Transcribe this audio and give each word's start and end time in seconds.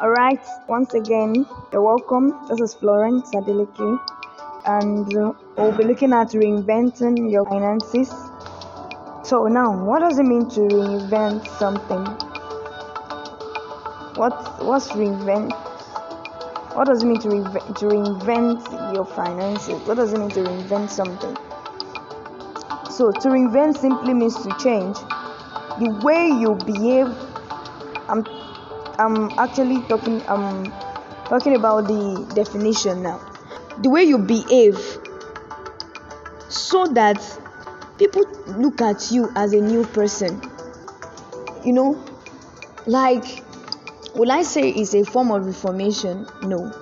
All 0.00 0.10
right, 0.10 0.38
once 0.68 0.94
again, 0.94 1.44
you're 1.72 1.82
welcome. 1.82 2.46
This 2.48 2.60
is 2.60 2.72
Florence 2.72 3.34
Adeleke, 3.34 3.98
and 4.64 5.08
we'll 5.56 5.76
be 5.76 5.82
looking 5.82 6.12
at 6.12 6.28
reinventing 6.28 7.28
your 7.28 7.44
finances. 7.46 8.08
So, 9.24 9.48
now, 9.48 9.84
what 9.84 9.98
does 9.98 10.20
it 10.20 10.22
mean 10.22 10.48
to 10.50 10.60
reinvent 10.60 11.48
something? 11.48 12.04
What 14.14 14.64
what's 14.64 14.90
reinvent? 14.90 15.50
What 16.76 16.86
does 16.86 17.02
it 17.02 17.06
mean 17.06 17.18
to, 17.22 17.28
reinvent, 17.28 17.78
to 17.78 17.86
reinvent 17.86 18.94
your 18.94 19.04
finances? 19.04 19.82
What 19.84 19.96
does 19.96 20.12
it 20.12 20.20
mean 20.20 20.30
to 20.30 20.44
reinvent 20.44 20.90
something? 20.90 21.36
So, 22.88 23.10
to 23.10 23.28
reinvent 23.30 23.78
simply 23.78 24.14
means 24.14 24.36
to 24.44 24.56
change 24.62 24.96
the 25.80 26.00
way 26.04 26.28
you 26.28 26.54
behave. 26.54 27.27
I'm, 28.98 29.30
actually 29.38 29.80
talking. 29.82 30.22
I'm 30.28 30.72
talking 31.26 31.54
about 31.54 31.86
the 31.86 32.32
definition 32.34 33.02
now. 33.02 33.20
The 33.82 33.90
way 33.90 34.02
you 34.02 34.18
behave, 34.18 34.76
so 36.48 36.86
that 36.88 37.22
people 37.96 38.24
look 38.58 38.80
at 38.80 39.12
you 39.12 39.30
as 39.36 39.52
a 39.52 39.60
new 39.60 39.84
person. 39.84 40.42
You 41.64 41.72
know, 41.72 42.04
like 42.86 43.24
will 44.16 44.32
I 44.32 44.42
say 44.42 44.70
it's 44.70 44.94
a 44.94 45.04
form 45.04 45.30
of 45.30 45.46
reformation? 45.46 46.26
No, 46.42 46.72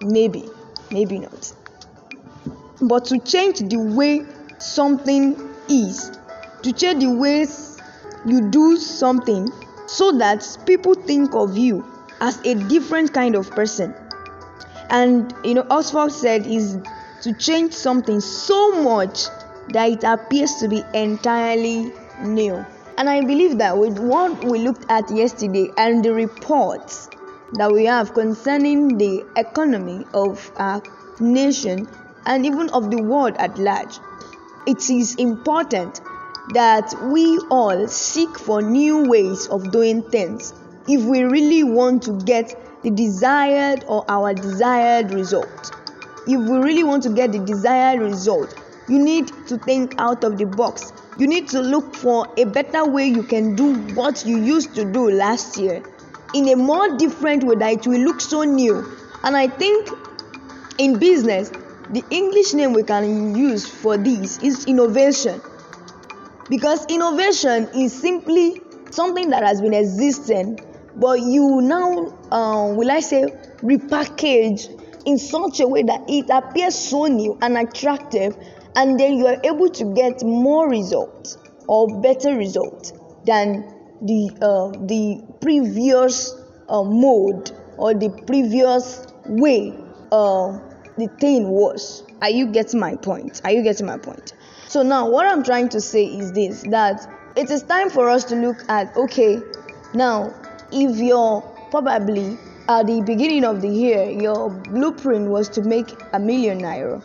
maybe, 0.00 0.48
maybe 0.90 1.20
not. 1.20 1.52
But 2.80 3.04
to 3.06 3.20
change 3.20 3.60
the 3.60 3.78
way 3.78 4.26
something 4.58 5.36
is, 5.68 6.10
to 6.62 6.72
change 6.72 7.04
the 7.04 7.10
ways 7.10 7.80
you 8.26 8.50
do 8.50 8.76
something 8.76 9.48
so 9.86 10.12
that 10.12 10.46
people 10.66 10.94
think 10.94 11.34
of 11.34 11.56
you 11.56 11.84
as 12.20 12.38
a 12.44 12.54
different 12.54 13.12
kind 13.12 13.34
of 13.34 13.50
person. 13.50 13.94
And 14.90 15.34
you 15.44 15.54
know, 15.54 15.66
Oxford 15.70 16.12
said 16.12 16.46
is 16.46 16.78
to 17.22 17.32
change 17.34 17.72
something 17.72 18.20
so 18.20 18.82
much 18.82 19.26
that 19.70 19.90
it 19.90 20.04
appears 20.04 20.54
to 20.56 20.68
be 20.68 20.82
entirely 20.94 21.92
new. 22.22 22.64
And 22.98 23.08
I 23.08 23.20
believe 23.22 23.58
that 23.58 23.76
with 23.76 23.98
what 23.98 24.44
we 24.44 24.58
looked 24.58 24.90
at 24.90 25.10
yesterday 25.10 25.68
and 25.76 26.04
the 26.04 26.12
reports 26.12 27.08
that 27.54 27.72
we 27.72 27.86
have 27.86 28.14
concerning 28.14 28.98
the 28.98 29.24
economy 29.36 30.06
of 30.14 30.50
our 30.56 30.82
nation 31.20 31.88
and 32.26 32.46
even 32.46 32.68
of 32.70 32.90
the 32.90 33.02
world 33.02 33.36
at 33.38 33.58
large, 33.58 33.98
it 34.66 34.90
is 34.90 35.14
important 35.16 36.00
that 36.50 36.92
we 37.04 37.38
all 37.50 37.86
seek 37.88 38.38
for 38.38 38.60
new 38.60 39.08
ways 39.08 39.46
of 39.48 39.70
doing 39.70 40.02
things 40.02 40.52
if 40.88 41.04
we 41.04 41.22
really 41.22 41.62
want 41.62 42.02
to 42.02 42.18
get 42.24 42.82
the 42.82 42.90
desired 42.90 43.84
or 43.86 44.04
our 44.08 44.34
desired 44.34 45.12
result. 45.12 45.72
If 46.26 46.40
we 46.40 46.58
really 46.58 46.84
want 46.84 47.04
to 47.04 47.10
get 47.10 47.32
the 47.32 47.38
desired 47.38 48.00
result, 48.00 48.58
you 48.88 48.98
need 48.98 49.30
to 49.46 49.58
think 49.58 49.94
out 49.98 50.24
of 50.24 50.38
the 50.38 50.46
box. 50.46 50.92
You 51.18 51.26
need 51.26 51.48
to 51.50 51.60
look 51.60 51.94
for 51.94 52.26
a 52.36 52.44
better 52.44 52.84
way 52.84 53.06
you 53.06 53.22
can 53.22 53.54
do 53.54 53.74
what 53.94 54.26
you 54.26 54.42
used 54.42 54.74
to 54.74 54.84
do 54.84 55.10
last 55.10 55.56
year 55.58 55.82
in 56.34 56.48
a 56.48 56.56
more 56.56 56.96
different 56.96 57.44
way 57.44 57.54
that 57.56 57.72
it 57.72 57.86
will 57.86 58.00
look 58.00 58.20
so 58.20 58.42
new. 58.42 58.84
And 59.22 59.36
I 59.36 59.46
think 59.46 59.88
in 60.78 60.98
business, 60.98 61.50
the 61.90 62.02
English 62.10 62.54
name 62.54 62.72
we 62.72 62.82
can 62.82 63.36
use 63.36 63.68
for 63.68 63.96
this 63.96 64.38
is 64.38 64.64
innovation. 64.64 65.40
Because 66.48 66.84
innovation 66.86 67.68
is 67.74 67.92
simply 67.92 68.60
something 68.90 69.30
that 69.30 69.42
has 69.42 69.60
been 69.60 69.74
existing, 69.74 70.58
but 70.96 71.20
you 71.20 71.60
now, 71.62 72.18
um, 72.30 72.76
will 72.76 72.90
I 72.90 73.00
say, 73.00 73.24
repackage 73.62 74.68
in 75.06 75.18
such 75.18 75.60
a 75.60 75.68
way 75.68 75.82
that 75.82 76.04
it 76.08 76.26
appears 76.30 76.74
so 76.74 77.06
new 77.06 77.38
and 77.40 77.56
attractive, 77.56 78.36
and 78.76 78.98
then 78.98 79.14
you 79.16 79.26
are 79.26 79.38
able 79.44 79.68
to 79.70 79.94
get 79.94 80.22
more 80.22 80.68
results 80.68 81.38
or 81.68 82.00
better 82.00 82.36
results 82.36 82.92
than 83.24 83.62
the 84.02 84.30
uh, 84.42 84.78
the 84.86 85.22
previous 85.40 86.34
uh, 86.68 86.82
mode 86.82 87.52
or 87.78 87.94
the 87.94 88.10
previous 88.26 89.06
way 89.26 89.72
uh, 90.10 90.58
the 90.98 91.08
thing 91.20 91.48
was. 91.48 92.04
Are 92.20 92.30
you 92.30 92.52
getting 92.52 92.78
my 92.78 92.94
point? 92.96 93.40
Are 93.44 93.50
you 93.50 93.62
getting 93.62 93.86
my 93.86 93.98
point? 93.98 94.32
So 94.72 94.82
now 94.82 95.06
what 95.06 95.26
I'm 95.26 95.44
trying 95.44 95.68
to 95.68 95.82
say 95.82 96.06
is 96.06 96.32
this 96.32 96.62
that 96.70 97.06
it 97.36 97.50
is 97.50 97.62
time 97.62 97.90
for 97.90 98.08
us 98.08 98.24
to 98.24 98.36
look 98.36 98.56
at 98.70 98.96
okay, 98.96 99.42
now 99.92 100.32
if 100.72 100.96
you're 100.96 101.42
probably 101.70 102.38
at 102.70 102.86
the 102.86 103.02
beginning 103.02 103.44
of 103.44 103.60
the 103.60 103.68
year 103.68 104.10
your 104.10 104.48
blueprint 104.48 105.28
was 105.28 105.50
to 105.50 105.60
make 105.60 105.92
a 106.14 106.18
million 106.18 106.62
naira 106.62 107.04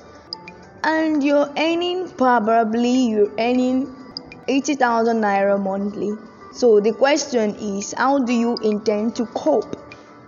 and 0.85 1.21
you're 1.21 1.51
earning 1.57 2.09
probably 2.11 3.09
you're 3.09 3.33
earning 3.37 3.93
80,000 4.47 5.19
naira 5.19 5.61
monthly. 5.61 6.13
So 6.53 6.79
the 6.79 6.93
question 6.93 7.53
is 7.55 7.93
how 7.97 8.19
do 8.19 8.31
you 8.31 8.55
intend 8.63 9.17
to 9.17 9.25
cope 9.25 9.75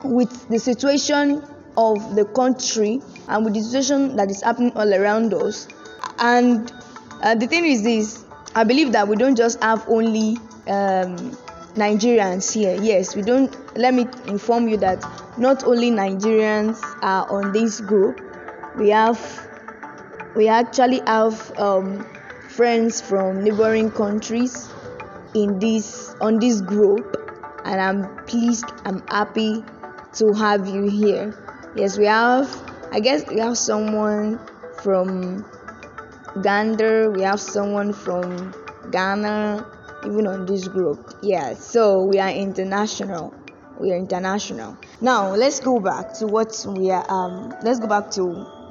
with 0.04 0.50
the 0.50 0.60
situation 0.60 1.42
of 1.78 2.18
the 2.18 2.26
country 2.26 3.02
and 3.30 3.46
with 3.46 3.54
the 3.54 3.62
situation 3.62 4.18
that 4.18 4.30
is 4.30 4.42
happening 4.42 4.74
all 4.76 4.94
around 4.94 5.34
us. 5.34 5.70
And 6.18 6.70
uh, 7.22 7.36
the 7.36 7.48
thing 7.48 7.66
is 7.66 7.84
this 7.84 8.26
I 8.56 8.64
believe 8.64 8.92
that 8.94 9.08
we 9.08 9.16
don't 9.16 9.36
just 9.36 9.62
have 9.62 9.88
only 9.88 10.38
um, 10.68 11.16
Nigerians 11.76 12.52
here. 12.52 12.78
Yes, 12.82 13.16
we 13.16 13.22
don't. 13.22 13.56
Let 13.78 13.94
me 13.94 14.08
inform 14.28 14.68
you 14.68 14.78
that 14.78 15.06
not 15.38 15.64
only 15.64 15.92
Nigerians 15.92 16.82
are 17.02 17.30
on 17.32 17.52
this 17.54 17.80
group. 17.80 18.20
We 18.76 18.90
have, 18.90 19.20
we 20.36 20.48
actually 20.48 21.02
have 21.06 21.58
um, 21.60 22.06
friends 22.50 23.02
from 23.02 23.44
neighboring 23.44 23.92
countries 23.92 24.70
in 25.36 25.60
this 25.60 26.16
on 26.22 26.40
this 26.40 26.62
group, 26.62 27.16
and 27.66 27.80
I'm 27.80 28.26
pleased. 28.26 28.66
I'm 28.84 29.06
happy 29.08 29.64
to 30.14 30.34
have 30.34 30.68
you 30.68 30.90
here. 30.90 31.36
Yes, 31.76 31.98
we 31.98 32.06
have. 32.06 32.50
I 32.92 33.00
guess 33.00 33.30
we 33.30 33.40
have 33.40 33.58
someone 33.58 34.40
from 34.82 35.46
Uganda. 36.36 37.12
We 37.12 37.22
have 37.24 37.40
someone 37.40 37.94
from 37.94 38.54
Ghana, 38.92 39.66
even 40.06 40.28
on 40.28 40.46
this 40.46 40.68
group. 40.68 41.14
Yeah, 41.22 41.54
so 41.54 42.04
we 42.04 42.20
are 42.20 42.30
international. 42.30 43.34
We 43.80 43.92
are 43.92 43.98
international. 43.98 44.78
Now 45.02 45.34
let's 45.34 45.60
go 45.60 45.80
back 45.80 46.14
to 46.16 46.28
what 46.28 46.66
we 46.68 46.92
are. 46.92 47.06
Um, 47.10 47.54
let's 47.64 47.80
go 47.80 47.88
back 47.88 48.12
to 48.12 48.26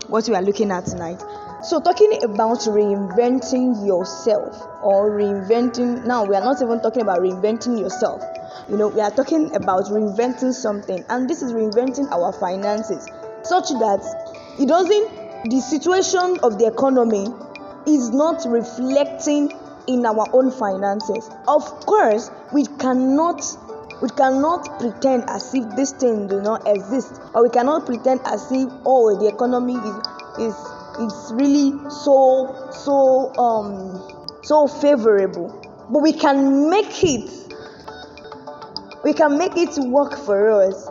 what 0.08 0.28
we 0.28 0.34
are 0.34 0.42
looking 0.42 0.70
at 0.70 0.86
tonight. 0.86 1.22
So 1.62 1.80
talking 1.80 2.22
about 2.22 2.58
reinventing 2.60 3.86
yourself 3.86 4.62
or 4.82 5.10
reinventing. 5.10 6.06
Now 6.06 6.24
we 6.24 6.36
are 6.36 6.44
not 6.44 6.62
even 6.62 6.80
talking 6.80 7.02
about 7.02 7.18
reinventing 7.20 7.80
yourself. 7.80 8.22
You 8.68 8.76
know, 8.76 8.88
we 8.88 9.00
are 9.00 9.10
talking 9.10 9.54
about 9.56 9.84
reinventing 9.86 10.52
something, 10.52 11.04
and 11.08 11.28
this 11.28 11.42
is 11.42 11.52
reinventing 11.52 12.10
our 12.12 12.32
finances 12.32 13.08
such 13.42 13.70
that 13.70 14.00
it 14.58 14.68
doesn't 14.68 15.28
the 15.44 15.60
situation 15.60 16.38
of 16.42 16.58
the 16.58 16.66
economy 16.66 17.26
is 17.88 18.10
not 18.10 18.44
reflecting 18.46 19.50
in 19.86 20.04
our 20.04 20.26
own 20.32 20.50
finances. 20.50 21.30
Of 21.48 21.64
course 21.86 22.30
we 22.52 22.66
cannot 22.78 23.42
we 24.02 24.10
cannot 24.10 24.78
pretend 24.78 25.24
as 25.28 25.52
if 25.54 25.64
this 25.74 25.92
thing 25.92 26.28
do 26.28 26.40
not 26.40 26.68
exist 26.68 27.20
or 27.34 27.42
we 27.42 27.50
cannot 27.50 27.86
pretend 27.86 28.20
as 28.26 28.52
if 28.52 28.70
oh 28.84 29.18
the 29.18 29.26
economy 29.26 29.74
is 29.74 29.96
is 30.38 30.56
is 31.00 31.32
really 31.34 31.72
so 31.88 32.68
so 32.70 33.32
um 33.38 33.98
so 34.42 34.66
favorable. 34.68 35.48
But 35.90 36.02
we 36.02 36.12
can 36.12 36.68
make 36.68 37.02
it 37.02 37.30
we 39.04 39.14
can 39.14 39.38
make 39.38 39.56
it 39.56 39.76
work 39.88 40.18
for 40.18 40.50
us 40.62 40.86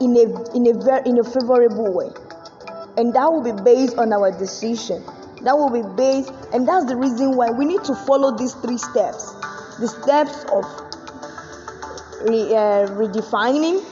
in 0.00 0.14
a 0.16 0.54
in 0.54 0.68
a 0.68 0.84
very 0.84 1.08
in 1.08 1.18
a 1.18 1.24
favorable 1.24 1.92
way. 1.92 2.10
And 2.98 3.14
that 3.14 3.32
will 3.32 3.42
be 3.42 3.52
based 3.62 3.96
on 3.96 4.12
our 4.12 4.36
decision 4.36 5.02
that 5.42 5.56
will 5.56 5.70
be 5.70 5.82
based 5.96 6.32
and 6.52 6.66
that's 6.66 6.86
the 6.86 6.96
reason 6.96 7.36
why 7.36 7.50
we 7.50 7.64
need 7.64 7.82
to 7.84 7.94
follow 7.94 8.36
these 8.36 8.54
three 8.54 8.78
steps 8.78 9.32
the 9.78 9.88
steps 9.88 10.44
of 10.52 10.64
re, 12.28 12.54
uh, 12.54 12.86
redefining 12.98 13.82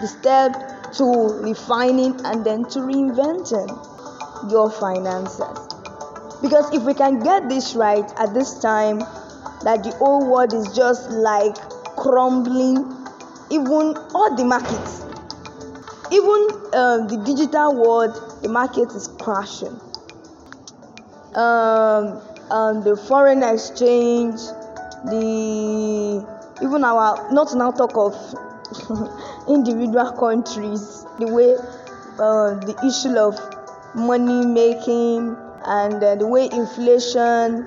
the 0.00 0.08
step 0.08 0.52
to 0.92 1.04
refining 1.42 2.14
and 2.26 2.44
then 2.44 2.64
to 2.64 2.80
reinventing 2.80 3.70
your 4.50 4.70
finances 4.70 5.58
because 6.40 6.72
if 6.74 6.82
we 6.82 6.94
can 6.94 7.20
get 7.20 7.48
this 7.48 7.74
right 7.74 8.12
at 8.18 8.34
this 8.34 8.58
time 8.58 8.98
that 9.62 9.82
the 9.84 9.96
old 10.00 10.26
world 10.26 10.52
is 10.52 10.74
just 10.74 11.10
like 11.10 11.56
crumbling 11.96 12.78
even 13.50 13.94
all 14.14 14.34
the 14.36 14.44
markets 14.44 15.02
even 16.12 16.46
um, 16.74 17.08
the 17.08 17.22
digital 17.24 17.74
world, 17.74 18.42
the 18.42 18.48
market 18.48 18.92
is 18.92 19.08
crashing. 19.18 19.80
Um, 21.34 22.20
and 22.50 22.84
the 22.84 22.96
foreign 23.08 23.42
exchange, 23.42 24.40
the 25.04 26.26
even 26.62 26.84
our 26.84 27.32
not 27.32 27.54
now 27.54 27.70
talk 27.70 27.96
of 27.96 28.14
individual 29.48 30.12
countries, 30.12 31.06
the 31.18 31.32
way 31.32 31.56
uh, 32.18 32.54
the 32.60 32.76
issue 32.86 33.16
of 33.16 33.38
money 33.94 34.46
making 34.46 35.36
and 35.64 36.02
uh, 36.02 36.14
the 36.16 36.26
way 36.26 36.48
inflation 36.52 37.66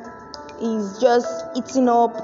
is 0.62 1.00
just 1.00 1.46
eating 1.56 1.90
up 1.90 2.16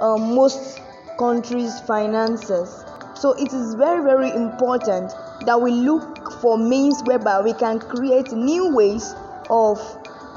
uh, 0.00 0.16
most 0.16 0.80
countries' 1.18 1.80
finances. 1.80 2.84
So 3.14 3.32
it 3.32 3.52
is 3.52 3.74
very, 3.74 4.04
very 4.04 4.30
important 4.30 5.12
that 5.44 5.60
we 5.60 5.72
look 5.72 6.32
for 6.40 6.56
means 6.56 7.02
whereby 7.02 7.40
we 7.40 7.52
can 7.52 7.80
create 7.80 8.30
new 8.32 8.74
ways 8.74 9.14
of 9.50 9.80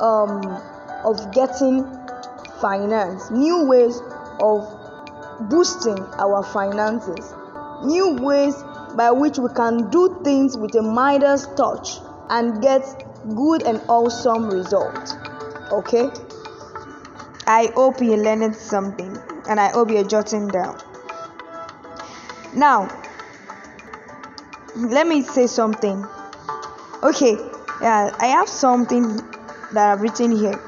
um, 0.01 0.41
of 1.05 1.31
getting 1.31 1.83
finance, 2.59 3.31
new 3.31 3.65
ways 3.65 4.01
of 4.39 4.67
boosting 5.49 5.99
our 6.19 6.43
finances, 6.43 7.33
new 7.83 8.15
ways 8.15 8.55
by 8.95 9.11
which 9.11 9.37
we 9.37 9.49
can 9.55 9.89
do 9.89 10.19
things 10.23 10.57
with 10.57 10.75
a 10.75 10.81
Midas 10.81 11.47
touch 11.55 11.97
and 12.29 12.61
get 12.61 12.83
good 13.35 13.63
and 13.63 13.81
awesome 13.87 14.49
result. 14.49 15.15
Okay? 15.71 16.09
I 17.47 17.71
hope 17.75 18.01
you 18.01 18.15
learned 18.15 18.55
something 18.55 19.17
and 19.49 19.59
I 19.59 19.69
hope 19.69 19.89
you're 19.89 20.03
jotting 20.03 20.47
down. 20.47 20.77
Now, 22.53 22.89
let 24.75 25.07
me 25.07 25.21
say 25.23 25.47
something. 25.47 26.05
Okay, 27.03 27.37
yeah, 27.81 28.15
I 28.19 28.27
have 28.27 28.47
something 28.47 29.19
that 29.73 29.91
I've 29.91 30.01
written 30.01 30.31
here. 30.31 30.59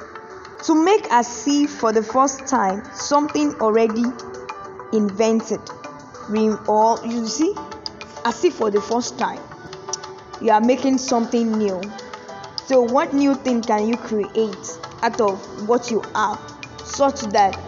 To 0.66 0.84
make 0.84 1.12
us 1.12 1.28
see 1.28 1.68
for 1.68 1.92
the 1.92 2.04
first 2.04 2.48
time 2.48 2.84
something 2.94 3.54
already 3.56 4.04
invented. 4.94 5.60
We 6.30 6.50
or 6.68 7.00
you 7.06 7.28
see, 7.28 7.54
as 8.24 8.44
if 8.46 8.56
for 8.56 8.72
the 8.72 8.82
first 8.82 9.20
time 9.20 9.40
you 10.42 10.52
are 10.52 10.62
making 10.62 10.98
something 10.98 11.52
new. 11.58 11.82
So, 12.66 12.82
what 12.82 13.14
new 13.14 13.36
thing 13.36 13.62
can 13.62 13.88
you 13.88 13.98
create 13.98 14.78
out 15.02 15.20
of 15.20 15.68
what 15.68 15.92
you 15.92 16.02
have 16.16 16.40
such 16.84 17.22
that 17.32 17.60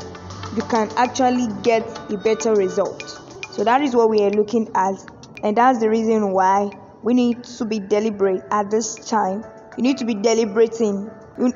you 0.56 0.62
can 0.64 0.90
actually 0.96 1.48
get 1.64 1.84
a 2.10 2.18
better 2.18 2.54
result? 2.54 3.22
So, 3.52 3.64
that 3.64 3.82
is 3.82 3.96
what 3.96 4.10
we 4.10 4.22
are 4.24 4.30
looking 4.30 4.70
at, 4.74 4.96
and 5.44 5.58
that's 5.58 5.80
the 5.80 5.90
reason 5.90 6.32
why 6.32 6.72
we 7.04 7.14
need 7.14 7.44
to 7.44 7.66
be 7.66 7.80
deliberate 7.80 8.44
at 8.52 8.72
this 8.72 8.96
time. 8.96 9.44
You 9.78 9.84
need 9.84 9.98
to 9.98 10.06
be 10.06 10.14
deliberating. 10.14 11.12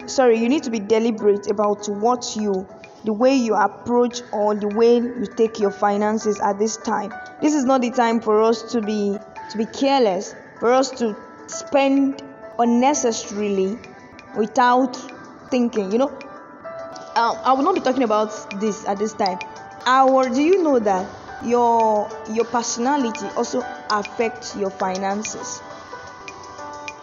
Sorry, 0.07 0.37
you 0.37 0.49
need 0.49 0.63
to 0.63 0.71
be 0.71 0.79
deliberate 0.79 1.47
about 1.47 1.87
what 1.87 2.35
you, 2.35 2.67
the 3.05 3.13
way 3.13 3.35
you 3.35 3.55
approach 3.55 4.21
or 4.33 4.53
the 4.53 4.67
way 4.67 4.95
you 4.97 5.25
take 5.37 5.59
your 5.59 5.71
finances 5.71 6.39
at 6.41 6.59
this 6.59 6.75
time. 6.75 7.13
This 7.41 7.53
is 7.53 7.63
not 7.63 7.81
the 7.81 7.91
time 7.91 8.19
for 8.19 8.41
us 8.41 8.61
to 8.73 8.81
be 8.81 9.17
to 9.51 9.57
be 9.57 9.65
careless, 9.65 10.35
for 10.59 10.73
us 10.73 10.91
to 10.99 11.15
spend 11.47 12.21
unnecessarily 12.59 13.79
without 14.37 14.95
thinking. 15.49 15.91
You 15.91 15.99
know, 15.99 16.09
um, 17.15 17.37
I 17.43 17.53
will 17.53 17.63
not 17.63 17.75
be 17.75 17.81
talking 17.81 18.03
about 18.03 18.59
this 18.59 18.85
at 18.85 18.99
this 18.99 19.13
time. 19.13 19.39
Our, 19.85 20.29
do 20.29 20.41
you 20.41 20.61
know 20.61 20.77
that 20.79 21.07
your 21.45 22.09
your 22.33 22.45
personality 22.45 23.27
also 23.37 23.63
affects 23.89 24.57
your 24.57 24.71
finances? 24.71 25.61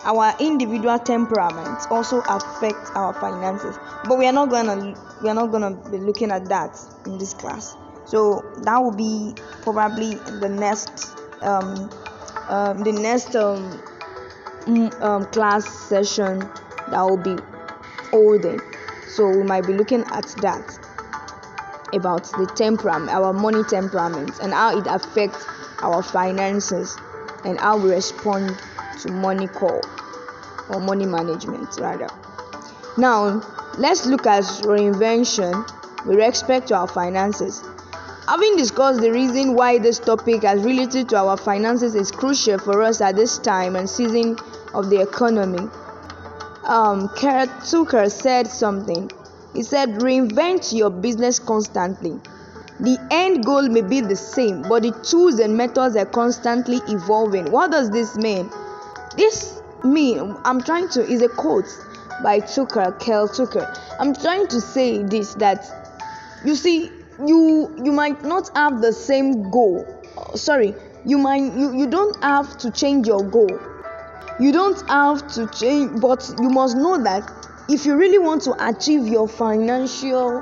Our 0.07 0.37
individual 0.39 1.01
temperament 1.01 1.81
also 1.91 2.21
affects 2.29 2.93
our 2.95 3.13
finances, 3.15 3.77
but 4.05 4.17
we 4.17 4.27
are 4.29 4.33
not 4.33 4.51
gonna 4.51 4.95
we 5.21 5.29
are 5.29 5.35
not 5.35 5.51
gonna 5.51 5.73
be 5.91 5.99
looking 5.99 6.31
at 6.31 6.45
that 6.49 6.79
in 7.07 7.19
this 7.19 7.35
class. 7.35 7.75
So 8.05 8.45
that 8.59 8.79
will 8.79 8.95
be 8.95 9.35
probably 9.63 10.15
the 10.15 10.49
next 10.49 11.09
um, 11.43 11.91
um, 12.49 12.85
the 12.85 12.93
next 12.93 13.35
um, 13.35 13.83
um, 15.03 15.25
class 15.33 15.69
session 15.69 16.39
that 16.39 17.03
will 17.03 17.17
be 17.17 17.37
holding. 18.13 18.61
So 19.09 19.29
we 19.29 19.43
might 19.43 19.67
be 19.67 19.73
looking 19.73 20.05
at 20.13 20.27
that 20.41 20.79
about 21.93 22.25
the 22.39 22.47
temperament, 22.55 23.11
our 23.11 23.33
money 23.33 23.65
temperament, 23.65 24.39
and 24.41 24.53
how 24.53 24.79
it 24.79 24.87
affects 24.87 25.45
our 25.83 26.01
finances 26.01 26.97
and 27.45 27.59
how 27.59 27.77
we 27.77 27.91
respond 27.91 28.57
to 29.01 29.11
money 29.11 29.49
call 29.49 29.81
or 30.71 30.81
money 30.81 31.07
management 31.07 31.69
rather. 31.79 32.09
Now 32.97 33.43
let's 33.79 34.07
look 34.07 34.27
at 34.27 34.45
reinvention 34.65 36.07
with 36.07 36.19
respect 36.19 36.69
to 36.69 36.77
our 36.77 36.89
finances. 36.89 37.63
Having 38.29 38.57
discussed 38.57 39.01
the 39.01 39.13
reason 39.13 39.55
why 39.55 39.79
this 39.79 39.99
topic 39.99 40.43
as 40.45 40.63
related 40.63 41.09
to 41.11 41.17
our 41.17 41.37
finances 41.37 41.95
is 41.95 42.11
crucial 42.11 42.59
for 42.59 42.83
us 42.83 43.01
at 43.01 43.15
this 43.15 43.39
time 43.39 43.77
and 43.77 43.89
season 43.89 44.37
of 44.75 44.91
the 44.91 45.01
economy, 45.01 45.69
um, 46.65 47.09
Kurt 47.11 47.49
Tucker 47.65 48.11
said 48.11 48.49
something. 48.49 49.11
He 49.55 49.63
said, 49.63 50.01
Reinvent 50.01 50.77
your 50.77 50.91
business 50.91 51.39
constantly. 51.39 52.21
The 52.81 52.99
end 53.11 53.45
goal 53.45 53.69
may 53.69 53.81
be 53.81 54.01
the 54.01 54.17
same, 54.17 54.63
but 54.63 54.83
the 54.83 54.91
tools 55.03 55.39
and 55.39 55.57
methods 55.57 55.97
are 55.97 56.05
constantly 56.05 56.81
evolving. 56.89 57.51
What 57.51 57.71
does 57.71 57.91
this 57.91 58.17
mean? 58.17 58.51
This 59.17 59.63
mean 59.85 60.37
I'm 60.45 60.63
trying 60.63 60.89
to 60.91 61.03
is 61.03 61.23
a 61.23 61.29
quote 61.29 61.67
by 62.23 62.41
Tucker, 62.41 62.97
Kel 63.01 63.29
Tucker. 63.29 63.73
I'm 63.99 64.15
trying 64.15 64.47
to 64.49 64.61
say 64.61 65.03
this 65.03 65.35
that 65.35 65.65
you 66.45 66.55
see 66.55 66.91
you 67.25 67.75
you 67.83 67.93
might 67.93 68.23
not 68.25 68.51
have 68.57 68.81
the 68.81 68.93
same 68.93 69.51
goal. 69.51 69.87
Sorry 70.35 70.75
you 71.05 71.19
might 71.19 71.53
you, 71.55 71.77
you 71.77 71.87
don't 71.87 72.23
have 72.23 72.59
to 72.59 72.71
change 72.71 73.07
your 73.07 73.23
goal. 73.23 73.61
You 74.39 74.53
don't 74.53 74.89
have 74.89 75.27
to 75.35 75.47
change 75.49 76.01
but 76.01 76.35
you 76.41 76.51
must 76.51 76.77
know 76.77 77.03
that 77.03 77.31
if 77.69 77.85
you 77.85 77.97
really 77.97 78.19
want 78.19 78.43
to 78.43 78.69
achieve 78.69 79.07
your 79.07 79.27
financial 79.29 80.41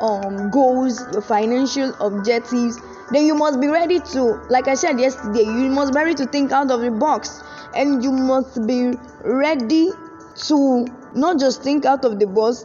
um, 0.00 0.50
goals 0.50 1.00
your 1.12 1.22
financial 1.22 1.94
objectives 2.00 2.80
then 3.12 3.26
you 3.26 3.34
must 3.34 3.60
be 3.60 3.68
ready 3.68 4.00
to 4.00 4.40
like 4.48 4.66
i 4.66 4.74
said 4.74 4.98
yesterday 4.98 5.42
you 5.42 5.68
must 5.68 5.92
be 5.92 5.98
ready 5.98 6.14
to 6.14 6.26
think 6.26 6.52
out 6.52 6.70
of 6.70 6.80
the 6.80 6.90
box 6.90 7.42
and 7.74 8.02
you 8.02 8.10
must 8.12 8.66
be 8.66 8.92
ready 9.24 9.90
to 10.36 10.86
not 11.14 11.38
just 11.38 11.62
think 11.62 11.84
out 11.84 12.04
of 12.04 12.18
the 12.18 12.26
box 12.26 12.64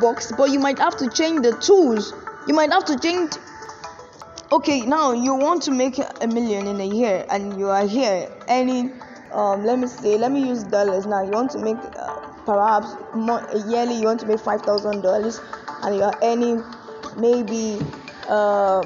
box 0.00 0.32
but 0.36 0.50
you 0.50 0.58
might 0.58 0.78
have 0.78 0.96
to 0.96 1.08
change 1.10 1.42
the 1.42 1.52
tools. 1.56 2.12
You 2.46 2.54
might 2.54 2.72
have 2.72 2.84
to 2.86 2.98
change 2.98 3.32
okay 4.52 4.80
now 4.80 5.12
you 5.12 5.34
want 5.34 5.62
to 5.62 5.70
make 5.70 5.98
a 5.98 6.26
million 6.26 6.66
in 6.66 6.80
a 6.80 6.84
year 6.84 7.24
and 7.30 7.56
you 7.58 7.68
are 7.68 7.86
here 7.86 8.28
earning 8.48 9.00
um 9.32 9.64
let 9.64 9.78
me 9.78 9.86
say 9.86 10.18
let 10.18 10.32
me 10.32 10.48
use 10.48 10.64
dollars 10.64 11.06
now. 11.06 11.22
You 11.22 11.30
want 11.30 11.50
to 11.52 11.58
make 11.58 11.76
uh, 11.76 12.20
perhaps 12.44 12.88
more, 13.14 13.46
yearly 13.68 13.94
you 13.94 14.06
want 14.06 14.20
to 14.20 14.26
make 14.26 14.40
five 14.40 14.62
thousand 14.62 15.02
dollars 15.02 15.40
and 15.82 15.96
you 15.96 16.02
are 16.02 16.18
earning 16.22 16.64
maybe 17.16 17.78
um 18.28 18.84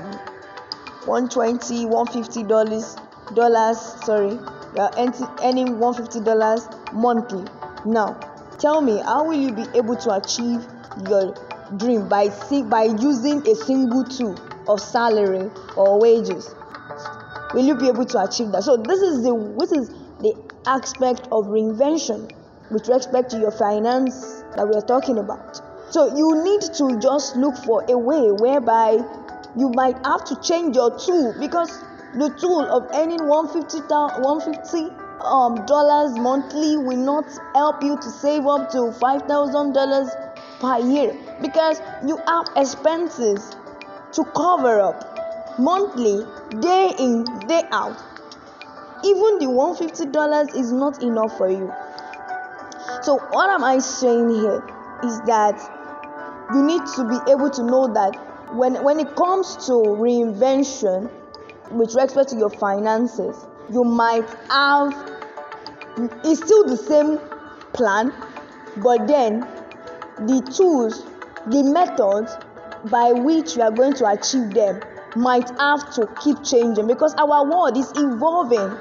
120 1.06 1.86
150 1.86 2.42
dollars 2.44 2.96
dollars 3.34 3.78
sorry 4.04 4.38
Uh, 4.76 4.90
you 4.96 5.24
are 5.24 5.36
earning 5.42 5.78
150 5.78 6.24
dollars 6.24 6.68
monthly. 6.92 7.44
Now 7.84 8.18
tell 8.58 8.80
me 8.80 8.98
how 8.98 9.24
will 9.24 9.38
you 9.38 9.52
be 9.52 9.66
able 9.74 9.96
to 9.96 10.14
achieve 10.14 10.66
your 11.08 11.34
dream 11.76 12.08
by 12.08 12.28
by 12.68 12.84
using 12.84 13.46
a 13.48 13.54
single 13.54 14.04
tool 14.04 14.36
of 14.68 14.80
salary 14.80 15.50
or 15.76 16.00
wages? 16.00 16.54
Will 17.54 17.64
you 17.64 17.76
be 17.76 17.88
able 17.88 18.04
to 18.06 18.22
achieve 18.22 18.50
that? 18.52 18.64
So 18.64 18.76
this 18.76 19.00
is 19.00 19.22
the 19.22 19.54
this 19.58 19.70
is 19.72 19.88
the 20.20 20.34
aspect 20.66 21.28
of 21.30 21.46
reinvention 21.46 22.30
with 22.70 22.88
respect 22.88 23.30
to 23.30 23.38
your 23.38 23.52
finance 23.52 24.42
that 24.56 24.66
we 24.66 24.74
are 24.74 24.86
talking 24.86 25.18
about. 25.18 25.60
So 25.92 26.16
you 26.16 26.42
need 26.42 26.62
to 26.78 26.98
just 26.98 27.36
look 27.36 27.56
for 27.58 27.84
a 27.88 27.96
way 27.96 28.32
whereby 28.32 28.98
you 29.56 29.70
might 29.74 30.04
have 30.04 30.24
to 30.24 30.40
change 30.40 30.74
your 30.74 30.98
tool 30.98 31.34
because 31.38 31.84
the 32.14 32.28
tool 32.40 32.60
of 32.60 32.88
earning 32.94 33.26
150 33.26 33.80
150 33.88 35.04
um, 35.24 35.64
dollars 35.66 36.16
monthly 36.18 36.76
will 36.76 36.96
not 36.96 37.24
help 37.54 37.82
you 37.82 37.96
to 37.96 38.10
save 38.10 38.46
up 38.46 38.70
to 38.70 38.92
five 38.92 39.22
thousand 39.22 39.72
dollars 39.72 40.10
per 40.60 40.78
year 40.78 41.16
because 41.42 41.80
you 42.06 42.16
have 42.26 42.46
expenses 42.56 43.56
to 44.12 44.24
cover 44.36 44.80
up 44.80 45.58
monthly, 45.58 46.24
day 46.60 46.92
in, 46.98 47.24
day 47.46 47.62
out. 47.72 47.96
Even 49.04 49.38
the 49.38 49.46
$150 49.46 50.56
is 50.56 50.72
not 50.72 51.02
enough 51.02 51.36
for 51.36 51.50
you. 51.50 51.72
So, 53.02 53.18
what 53.30 53.50
am 53.50 53.62
I 53.62 53.78
saying 53.78 54.30
here 54.30 54.62
is 55.04 55.20
that 55.22 55.58
you 56.54 56.62
need 56.62 56.82
to 56.96 57.08
be 57.08 57.32
able 57.32 57.50
to 57.50 57.62
know 57.62 57.92
that 57.92 58.54
when, 58.54 58.82
when 58.82 59.00
it 59.00 59.14
comes 59.16 59.56
to 59.66 59.72
reinvention 59.72 61.10
with 61.70 61.94
respect 61.94 62.30
to 62.30 62.36
your 62.36 62.50
finances, 62.50 63.46
you 63.72 63.84
might 63.84 64.28
have 64.50 65.14
it's 66.24 66.42
still 66.42 66.64
the 66.64 66.76
same 66.76 67.18
plan, 67.72 68.12
but 68.78 69.06
then 69.06 69.40
the 70.18 70.40
tools, 70.56 71.04
the 71.46 71.62
methods 71.62 72.36
by 72.90 73.12
which 73.12 73.56
you 73.56 73.62
are 73.62 73.70
going 73.70 73.94
to 73.94 74.06
achieve 74.06 74.52
them 74.54 74.80
might 75.16 75.48
have 75.58 75.94
to 75.94 76.08
keep 76.22 76.42
changing 76.42 76.86
because 76.86 77.14
our 77.14 77.48
world 77.48 77.76
is 77.76 77.90
evolving. 77.96 78.76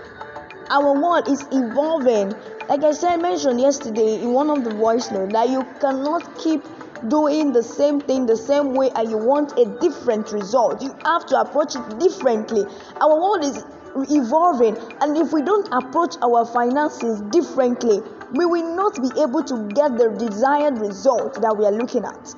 Our 0.70 1.00
world 1.00 1.28
is 1.28 1.46
evolving. 1.52 2.34
Like 2.68 2.84
I 2.84 2.92
said, 2.94 3.18
mentioned 3.18 3.60
yesterday 3.62 4.22
in 4.22 4.34
one 4.34 4.50
of 4.50 4.64
the 4.64 4.72
voice 4.72 5.12
notes 5.12 5.34
that 5.34 5.50
you 5.50 5.66
cannot 5.80 6.38
keep 6.40 6.64
doing 7.10 7.52
the 7.52 7.64
same 7.64 8.00
thing 8.02 8.26
the 8.26 8.38
same 8.38 8.74
way 8.74 8.90
and 8.96 9.10
you 9.10 9.18
want 9.18 9.58
a 9.58 9.66
different 9.80 10.32
result. 10.32 10.82
You 10.82 10.94
have 11.06 11.26
to 11.28 11.40
approach 11.40 11.76
it 11.76 12.00
differently. 12.00 12.64
Our 13.02 13.20
world 13.20 13.44
is 13.44 13.64
evolving, 14.10 14.78
and 15.02 15.18
if 15.18 15.34
we 15.34 15.42
don't 15.42 15.68
approach 15.72 16.16
our 16.24 16.46
finances 16.46 17.22
differently, 17.32 18.02
we 18.32 18.46
will 18.46 18.76
not 18.76 18.96
be 18.96 19.22
able 19.22 19.44
to 19.44 19.70
get 19.76 19.98
the 19.98 20.10
desired 20.18 20.80
result 20.80 21.42
that 21.42 21.56
we 21.56 21.66
are 21.66 21.72
looking 21.72 22.04
at. 22.04 22.36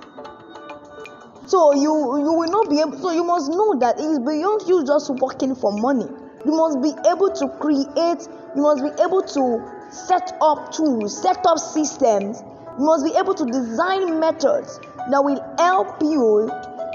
So 1.48 1.74
you 1.74 2.18
you 2.20 2.34
will 2.34 2.52
not 2.52 2.70
be 2.70 2.82
able. 2.82 2.98
So 2.98 3.12
you 3.12 3.24
must 3.24 3.52
know 3.52 3.78
that 3.80 4.00
it 4.00 4.04
is 4.04 4.20
beyond 4.20 4.68
you 4.68 4.84
just 4.86 5.10
working 5.12 5.56
for 5.56 5.72
money. 5.72 6.08
You 6.44 6.52
must 6.52 6.82
be 6.82 6.90
able 7.08 7.32
to 7.32 7.48
create. 7.60 8.28
You 8.56 8.62
must 8.62 8.84
be 8.84 8.90
able 9.02 9.22
to 9.22 9.62
set 9.92 10.36
up 10.42 10.72
tools, 10.74 11.22
set 11.22 11.46
up 11.46 11.60
systems. 11.60 12.42
You 12.78 12.86
must 12.86 13.06
be 13.06 13.18
able 13.18 13.34
to 13.36 13.46
design 13.46 14.20
methods 14.20 14.80
that 15.10 15.24
will 15.24 15.42
help 15.58 16.02
you 16.02 16.48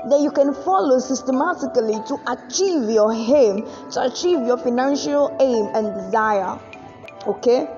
that 0.09 0.21
you 0.21 0.31
can 0.31 0.55
follow 0.55 0.99
systematically 0.99 1.95
to 2.09 2.19
achieve 2.27 2.89
your 2.89 3.13
aim, 3.13 3.67
to 3.91 4.03
achieve 4.05 4.41
your 4.47 4.57
financial 4.57 5.35
aim 5.41 5.69
and 5.75 5.95
desire. 5.95 6.59
Okay? 7.27 7.69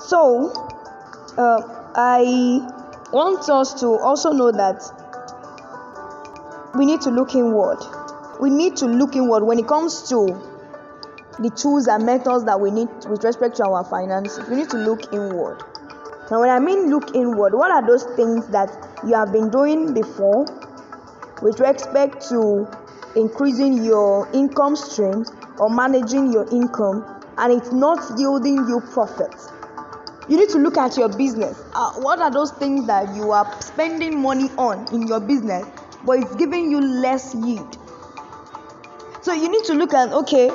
So, 0.00 0.52
uh, 1.38 1.62
I 1.94 2.60
want 3.12 3.48
us 3.48 3.80
to 3.80 3.86
also 3.86 4.32
know 4.32 4.52
that 4.52 4.82
we 6.74 6.86
need 6.86 7.00
to 7.02 7.10
look 7.10 7.34
inward. 7.34 7.78
We 8.40 8.50
need 8.50 8.76
to 8.78 8.86
look 8.86 9.16
inward 9.16 9.44
when 9.44 9.58
it 9.58 9.66
comes 9.66 10.08
to 10.10 10.53
the 11.38 11.50
tools 11.50 11.86
and 11.86 12.04
methods 12.06 12.44
that 12.44 12.60
we 12.60 12.70
need 12.70 12.88
with 13.08 13.24
respect 13.24 13.56
to 13.56 13.64
our 13.64 13.84
finances. 13.84 14.48
We 14.48 14.56
need 14.56 14.70
to 14.70 14.78
look 14.78 15.12
inward. 15.12 15.62
Now, 16.30 16.40
when 16.40 16.50
I 16.50 16.58
mean 16.58 16.90
look 16.90 17.14
inward, 17.14 17.54
what 17.54 17.70
are 17.70 17.86
those 17.86 18.04
things 18.16 18.46
that 18.48 18.70
you 19.06 19.14
have 19.14 19.32
been 19.32 19.50
doing 19.50 19.92
before 19.92 20.46
with 21.42 21.60
respect 21.60 22.26
to 22.28 22.68
increasing 23.16 23.84
your 23.84 24.28
income 24.32 24.76
streams 24.76 25.30
or 25.58 25.68
managing 25.68 26.32
your 26.32 26.48
income 26.50 27.04
and 27.38 27.52
it's 27.52 27.72
not 27.72 28.18
yielding 28.18 28.56
you 28.68 28.80
profits? 28.92 29.50
you 30.28 30.38
need 30.38 30.48
to 30.48 30.58
look 30.58 30.76
at 30.76 30.96
your 30.96 31.08
business. 31.08 31.62
Uh, 31.74 31.92
what 31.94 32.18
are 32.18 32.30
those 32.30 32.52
things 32.52 32.86
that 32.86 33.14
you 33.14 33.30
are 33.30 33.60
spending 33.60 34.20
money 34.20 34.48
on 34.56 34.86
in 34.94 35.06
your 35.06 35.20
business, 35.20 35.66
but 36.04 36.18
it's 36.18 36.34
giving 36.36 36.70
you 36.70 36.80
less 36.80 37.34
yield? 37.34 37.78
So 39.22 39.32
you 39.32 39.50
need 39.50 39.64
to 39.64 39.74
look 39.74 39.94
at 39.94 40.12
okay, 40.12 40.50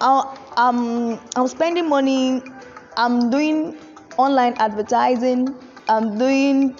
uh, 0.00 0.36
um, 0.56 1.18
I'm 1.36 1.48
spending 1.48 1.88
money, 1.88 2.42
I'm 2.96 3.30
doing 3.30 3.76
online 4.16 4.54
advertising, 4.58 5.54
I'm 5.88 6.18
doing 6.18 6.76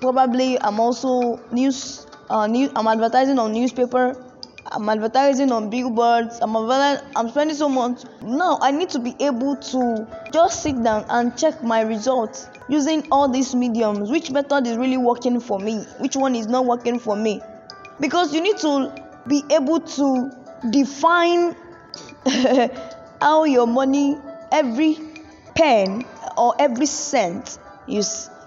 probably 0.00 0.60
I'm 0.60 0.80
also 0.80 1.40
news, 1.52 2.06
uh, 2.30 2.42
I'm 2.42 2.86
advertising 2.86 3.38
on 3.38 3.52
newspaper 3.52 4.14
I'm 4.72 4.88
advertising 4.88 5.52
on 5.52 5.70
billboards. 5.70 6.38
I'm 6.42 6.56
I'm 6.56 7.28
spending 7.30 7.56
so 7.56 7.68
much. 7.68 8.02
Now 8.22 8.58
I 8.60 8.70
need 8.70 8.88
to 8.90 8.98
be 8.98 9.14
able 9.20 9.56
to 9.56 10.06
just 10.32 10.62
sit 10.62 10.82
down 10.82 11.04
and 11.08 11.36
check 11.36 11.62
my 11.62 11.82
results 11.82 12.48
using 12.68 13.06
all 13.12 13.28
these 13.28 13.54
mediums. 13.54 14.10
Which 14.10 14.30
method 14.30 14.66
is 14.66 14.76
really 14.76 14.96
working 14.96 15.40
for 15.40 15.58
me? 15.58 15.84
Which 15.98 16.16
one 16.16 16.34
is 16.34 16.46
not 16.46 16.66
working 16.66 16.98
for 16.98 17.16
me? 17.16 17.40
Because 18.00 18.34
you 18.34 18.40
need 18.40 18.58
to 18.58 18.92
be 19.28 19.44
able 19.50 19.80
to 19.80 20.30
define 20.70 21.54
how 23.20 23.44
your 23.44 23.66
money, 23.66 24.18
every 24.52 24.98
pen 25.54 26.04
or 26.36 26.54
every 26.58 26.86
cent 26.86 27.58
you 27.86 28.02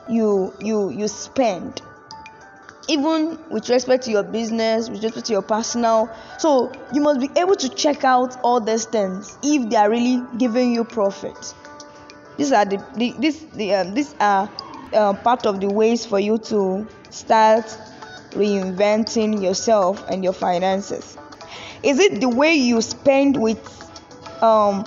you 0.10 0.54
you 0.60 0.90
you 0.90 1.08
spend 1.08 1.82
even 2.90 3.38
with 3.52 3.70
respect 3.70 4.04
to 4.06 4.12
your 4.12 4.24
business, 4.24 4.90
with 4.90 5.04
respect 5.04 5.28
to 5.28 5.34
your 5.34 5.44
personal. 5.44 6.10
So 6.40 6.72
you 6.92 7.02
must 7.02 7.20
be 7.20 7.30
able 7.40 7.56
to 7.56 7.70
check 7.70 8.04
out 8.04 8.38
all 8.44 8.60
these 8.60 8.86
things 8.86 9.38
if 9.44 9.70
they 9.70 9.76
are 9.76 9.90
really 9.90 10.24
giving 10.38 10.74
you 10.74 10.84
profit. 10.84 11.54
These 12.38 12.52
are 12.52 12.66
the, 12.66 12.84
the 12.96 13.14
this 13.20 13.46
the 13.54 13.76
um, 13.76 13.94
these 13.94 14.16
are 14.20 14.50
uh, 14.94 15.14
part 15.14 15.46
of 15.46 15.60
the 15.60 15.68
ways 15.70 16.06
for 16.06 16.20
you 16.20 16.40
to 16.40 16.88
start 17.12 17.66
reinventing 18.32 19.44
yourself 19.44 20.04
and 20.10 20.24
your 20.24 20.34
finances. 20.34 21.18
Is 21.84 22.00
it 22.00 22.20
the 22.20 22.30
way 22.30 22.56
you 22.56 22.82
spend 22.82 23.42
with 23.42 23.60
um 24.42 24.86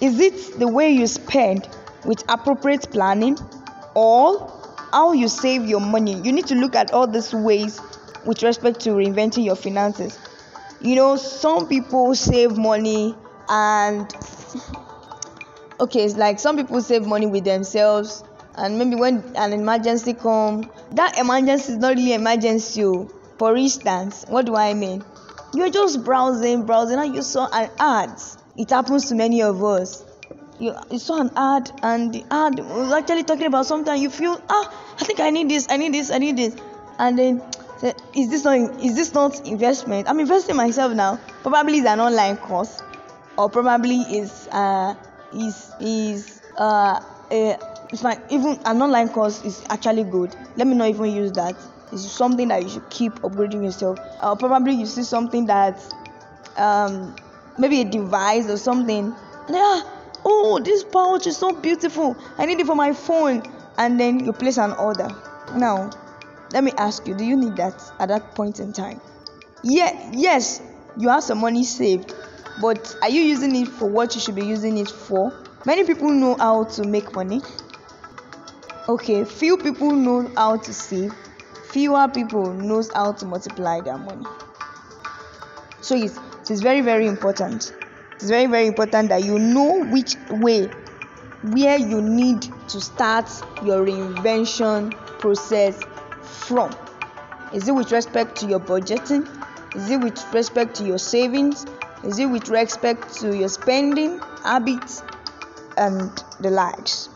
is 0.00 0.18
it 0.18 0.58
the 0.58 0.68
way 0.68 0.90
you 0.90 1.06
spend 1.06 1.68
with 2.04 2.22
appropriate 2.28 2.90
planning 2.90 3.38
or 3.94 4.50
how 4.92 5.12
you 5.12 5.28
save 5.28 5.66
your 5.66 5.80
money. 5.80 6.14
You 6.20 6.32
need 6.32 6.46
to 6.46 6.54
look 6.54 6.74
at 6.74 6.92
all 6.92 7.06
these 7.06 7.32
ways 7.32 7.80
with 8.24 8.42
respect 8.42 8.80
to 8.80 8.90
reinventing 8.90 9.44
your 9.44 9.56
finances. 9.56 10.18
You 10.80 10.96
know, 10.96 11.16
some 11.16 11.68
people 11.68 12.14
save 12.14 12.56
money 12.56 13.14
and 13.48 14.10
okay, 15.80 16.04
it's 16.04 16.16
like 16.16 16.38
some 16.38 16.56
people 16.56 16.80
save 16.80 17.06
money 17.06 17.26
with 17.26 17.44
themselves 17.44 18.24
and 18.56 18.78
maybe 18.78 18.96
when 18.96 19.22
an 19.36 19.52
emergency 19.52 20.14
come, 20.14 20.70
that 20.92 21.18
emergency 21.18 21.72
is 21.72 21.78
not 21.78 21.96
really 21.96 22.14
emergency. 22.14 22.84
Oh. 22.84 23.10
For 23.38 23.56
instance, 23.56 24.26
what 24.28 24.44
do 24.44 24.54
I 24.54 24.74
mean? 24.74 25.02
You're 25.52 25.70
just 25.70 26.04
browsing, 26.04 26.64
browsing, 26.64 26.98
and 26.98 27.14
you 27.14 27.22
saw 27.22 27.48
an 27.52 27.70
ad. 27.78 28.20
It 28.56 28.70
happens 28.70 29.08
to 29.08 29.14
many 29.14 29.42
of 29.42 29.62
us. 29.64 30.04
You, 30.60 30.74
you 30.90 30.98
saw 30.98 31.20
an 31.20 31.30
ad 31.36 31.72
and 31.82 32.12
the 32.12 32.24
ad 32.30 32.58
was 32.58 32.92
actually 32.92 33.24
talking 33.24 33.46
about 33.46 33.64
something 33.64 34.00
you 34.00 34.10
feel 34.10 34.38
ah 34.50 34.94
i 35.00 35.04
think 35.04 35.18
i 35.18 35.30
need 35.30 35.48
this 35.48 35.66
i 35.70 35.78
need 35.78 35.94
this 35.94 36.10
i 36.10 36.18
need 36.18 36.36
this. 36.36 36.54
And 36.98 37.18
then 37.18 37.42
is 38.14 38.28
this 38.28 38.44
not 38.44 38.84
is 38.84 38.94
this 38.94 39.14
not 39.14 39.46
investment? 39.48 40.08
I'm 40.08 40.20
investing 40.20 40.56
myself 40.56 40.92
now. 40.92 41.18
Probably 41.42 41.78
it's 41.78 41.86
an 41.86 41.98
online 41.98 42.36
course 42.36 42.82
or 43.38 43.48
probably 43.48 44.00
is 44.02 44.48
uh 44.52 44.94
is 45.32 45.72
is 45.80 46.42
uh 46.58 47.00
a, 47.30 47.58
it's 47.90 48.02
fine 48.02 48.20
even 48.30 48.58
an 48.66 48.82
online 48.82 49.08
course 49.08 49.42
is 49.44 49.64
actually 49.70 50.04
good. 50.04 50.36
Let 50.56 50.66
me 50.66 50.74
not 50.74 50.90
even 50.90 51.06
use 51.06 51.32
that 51.32 51.56
it's 51.92 52.10
something 52.10 52.48
that 52.48 52.62
you 52.62 52.68
should 52.68 52.88
keep 52.90 53.12
upgrading 53.20 53.64
yourself. 53.64 53.98
Or 54.22 54.36
probably 54.36 54.74
you 54.74 54.86
see 54.86 55.02
something 55.02 55.46
that 55.46 55.82
um 56.56 57.14
maybe 57.58 57.80
a 57.80 57.84
device 57.84 58.48
or 58.48 58.56
something. 58.56 59.14
Yeah 59.48 59.82
oh 60.24 60.60
this 60.62 60.84
pouch 60.84 61.26
is 61.26 61.36
so 61.36 61.52
beautiful. 61.52 62.16
I 62.38 62.46
need 62.46 62.60
it 62.60 62.66
for 62.66 62.76
my 62.76 62.92
phone. 62.92 63.42
And 63.78 63.98
then 63.98 64.24
you 64.24 64.32
place 64.32 64.58
an 64.58 64.72
order. 64.72 65.08
Now 65.56 65.90
let 66.52 66.64
me 66.64 66.72
ask 66.76 67.06
you 67.06 67.14
do 67.14 67.24
you 67.24 67.36
need 67.36 67.56
that 67.56 67.80
at 67.98 68.08
that 68.08 68.34
point 68.34 68.60
in 68.60 68.72
time? 68.72 69.00
Yeah 69.62 70.10
yes 70.12 70.60
you 70.96 71.08
have 71.08 71.24
some 71.24 71.38
money 71.38 71.64
saved. 71.64 72.14
But 72.60 72.94
are 73.02 73.08
you 73.08 73.22
using 73.22 73.56
it 73.56 73.68
for 73.68 73.88
what 73.88 74.14
you 74.14 74.20
should 74.20 74.34
be 74.34 74.44
using 74.44 74.76
it 74.78 74.90
for? 74.90 75.32
Many 75.64 75.84
people 75.84 76.10
know 76.10 76.36
how 76.36 76.64
to 76.64 76.84
make 76.84 77.14
money. 77.14 77.40
Okay 78.88 79.24
few 79.24 79.56
people 79.56 79.92
know 79.92 80.30
how 80.36 80.56
to 80.56 80.72
save 80.74 81.14
fewer 81.70 82.08
people 82.08 82.52
knows 82.52 82.92
how 82.92 83.12
to 83.12 83.26
multiply 83.26 83.80
their 83.80 83.98
money. 83.98 84.26
So 85.80 85.94
it's, 85.94 86.18
it's 86.48 86.60
very 86.60 86.80
very 86.80 87.06
important. 87.06 87.72
It's 88.16 88.28
very 88.28 88.46
very 88.46 88.66
important 88.66 89.08
that 89.08 89.24
you 89.24 89.38
know 89.38 89.84
which 89.84 90.16
way 90.30 90.68
where 91.42 91.78
you 91.78 92.02
need 92.02 92.42
to 92.68 92.80
start 92.80 93.30
your 93.64 93.84
reinvention 93.86 94.92
process 95.18 95.80
from. 96.22 96.74
Is 97.54 97.66
it 97.66 97.72
with 97.72 97.92
respect 97.92 98.36
to 98.38 98.46
your 98.46 98.60
budgeting? 98.60 99.26
Is 99.74 99.90
it 99.90 100.00
with 100.00 100.34
respect 100.34 100.76
to 100.76 100.84
your 100.84 100.98
savings? 100.98 101.64
Is 102.04 102.18
it 102.18 102.26
with 102.26 102.48
respect 102.48 103.14
to 103.20 103.36
your 103.36 103.48
spending 103.48 104.18
habits 104.42 105.02
and 105.76 106.10
the 106.40 106.50
likes? 106.50 107.08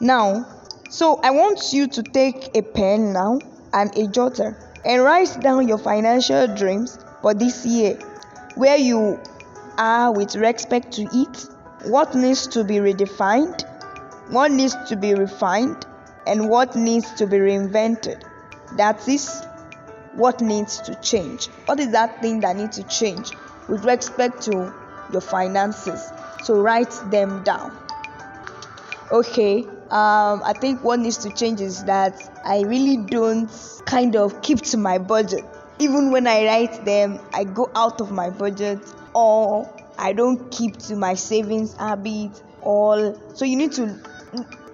Now 0.00 0.53
so 0.94 1.18
i 1.24 1.30
want 1.30 1.72
you 1.72 1.88
to 1.88 2.02
take 2.02 2.56
a 2.56 2.62
pen 2.62 3.12
now 3.12 3.38
and 3.72 3.90
a 3.96 4.06
jotter 4.16 4.56
and 4.84 5.02
write 5.02 5.40
down 5.40 5.66
your 5.66 5.78
financial 5.78 6.46
dreams 6.54 6.98
for 7.20 7.34
this 7.34 7.66
year 7.66 7.98
where 8.54 8.76
you 8.76 9.18
are 9.78 10.12
with 10.12 10.36
respect 10.36 10.92
to 10.92 11.02
it, 11.12 11.46
what 11.84 12.14
needs 12.14 12.46
to 12.48 12.64
be 12.64 12.76
redefined, 12.76 13.62
what 14.30 14.50
needs 14.50 14.76
to 14.88 14.96
be 14.96 15.14
refined, 15.14 15.86
and 16.26 16.48
what 16.48 16.76
needs 16.76 17.12
to 17.14 17.26
be 17.26 17.36
reinvented. 17.38 18.22
That 18.76 19.06
is 19.08 19.42
what 20.14 20.40
needs 20.40 20.80
to 20.82 20.94
change. 21.02 21.46
What 21.66 21.80
is 21.80 21.90
that 21.92 22.20
thing 22.22 22.40
that 22.40 22.56
needs 22.56 22.76
to 22.76 22.84
change 22.84 23.32
with 23.68 23.84
respect 23.84 24.42
to 24.42 24.72
your 25.12 25.20
finances? 25.20 26.10
So 26.44 26.60
write 26.60 26.92
them 27.10 27.42
down. 27.42 27.76
Okay, 29.10 29.66
um, 29.90 30.42
I 30.44 30.54
think 30.58 30.82
what 30.82 31.00
needs 31.00 31.18
to 31.18 31.30
change 31.30 31.60
is 31.60 31.84
that 31.84 32.20
I 32.44 32.62
really 32.62 32.96
don't 32.96 33.50
kind 33.86 34.16
of 34.16 34.42
keep 34.42 34.60
to 34.62 34.76
my 34.76 34.98
budget. 34.98 35.44
Even 35.78 36.10
when 36.10 36.26
I 36.26 36.46
write 36.46 36.84
them, 36.84 37.20
I 37.32 37.44
go 37.44 37.70
out 37.74 38.00
of 38.00 38.10
my 38.10 38.30
budget 38.30 38.78
or 39.14 39.68
I 39.98 40.12
don't 40.12 40.50
keep 40.50 40.78
to 40.88 40.96
my 40.96 41.14
savings 41.14 41.74
habit. 41.74 42.30
All 42.62 43.20
so 43.34 43.44
you 43.44 43.56
need 43.56 43.72
to 43.72 44.00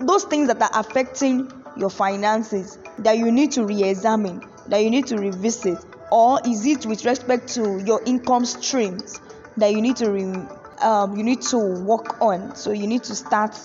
those 0.00 0.24
things 0.24 0.48
that 0.48 0.62
are 0.62 0.80
affecting 0.80 1.50
your 1.76 1.90
finances 1.90 2.78
that 2.98 3.18
you 3.18 3.30
need 3.30 3.52
to 3.52 3.64
re-examine, 3.64 4.42
that 4.68 4.78
you 4.78 4.90
need 4.90 5.06
to 5.08 5.16
revisit, 5.16 5.78
or 6.10 6.40
is 6.46 6.66
it 6.66 6.86
with 6.86 7.04
respect 7.04 7.48
to 7.54 7.82
your 7.84 8.02
income 8.04 8.44
streams 8.44 9.20
that 9.56 9.72
you 9.72 9.80
need 9.82 9.96
to 9.96 10.10
re- 10.10 10.48
um, 10.82 11.16
you 11.16 11.22
need 11.22 11.42
to 11.42 11.58
work 11.58 12.20
on? 12.20 12.54
So 12.56 12.72
you 12.72 12.86
need 12.86 13.04
to 13.04 13.14
start 13.14 13.56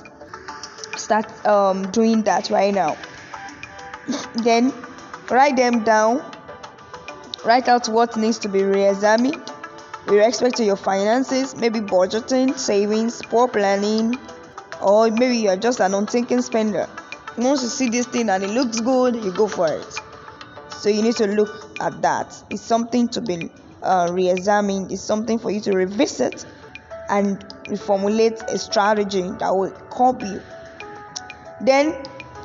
start 1.05 1.45
um, 1.45 1.89
doing 1.91 2.23
that 2.23 2.49
right 2.49 2.73
now. 2.73 2.97
then 4.43 4.73
write 5.29 5.55
them 5.55 5.83
down. 5.83 6.23
Write 7.45 7.67
out 7.67 7.87
what 7.87 8.17
needs 8.17 8.39
to 8.39 8.49
be 8.49 8.63
re-examined 8.63 9.41
with 10.07 10.15
respect 10.15 10.57
to 10.57 10.63
your 10.63 10.75
finances, 10.75 11.55
maybe 11.55 11.79
budgeting, 11.79 12.57
savings, 12.57 13.21
poor 13.21 13.47
planning, 13.47 14.17
or 14.81 15.11
maybe 15.11 15.37
you're 15.37 15.57
just 15.57 15.79
an 15.79 15.93
unthinking 15.93 16.41
spender. 16.41 16.89
Once 17.37 17.61
you 17.61 17.69
see 17.69 17.89
this 17.89 18.07
thing 18.07 18.29
and 18.29 18.43
it 18.43 18.49
looks 18.49 18.79
good, 18.79 19.15
you 19.15 19.31
go 19.31 19.47
for 19.47 19.67
it. 19.67 19.99
So 20.71 20.89
you 20.89 21.03
need 21.03 21.15
to 21.17 21.27
look 21.27 21.79
at 21.79 22.01
that. 22.01 22.35
It's 22.49 22.61
something 22.61 23.07
to 23.09 23.21
be 23.21 23.49
uh, 23.83 24.09
re-examined. 24.11 24.91
It's 24.91 25.01
something 25.01 25.37
for 25.37 25.51
you 25.51 25.61
to 25.61 25.73
revisit 25.73 26.45
and 27.09 27.39
reformulate 27.65 28.41
a 28.49 28.57
strategy 28.57 29.21
that 29.39 29.55
will 29.55 29.73
help 29.95 30.21
you. 30.21 30.41
Then, 31.61 31.95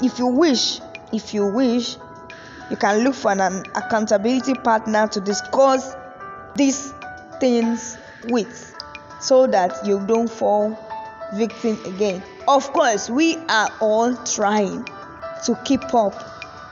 if 0.02 0.18
you 0.18 0.26
wish, 0.26 0.80
if 1.12 1.34
you 1.34 1.46
wish, 1.46 1.96
you 2.70 2.76
can 2.76 3.02
look 3.02 3.14
for 3.14 3.32
an 3.32 3.64
accountability 3.74 4.54
partner 4.54 5.08
to 5.08 5.20
discuss 5.20 5.94
these 6.54 6.92
things 7.40 7.98
with, 8.24 8.74
so 9.20 9.46
that 9.48 9.84
you 9.84 10.04
don't 10.06 10.30
fall 10.30 10.78
victim 11.34 11.78
again. 11.84 12.22
Of 12.46 12.72
course, 12.72 13.10
we 13.10 13.36
are 13.48 13.70
all 13.80 14.16
trying 14.24 14.84
to 15.46 15.58
keep 15.64 15.92
up 15.94 16.14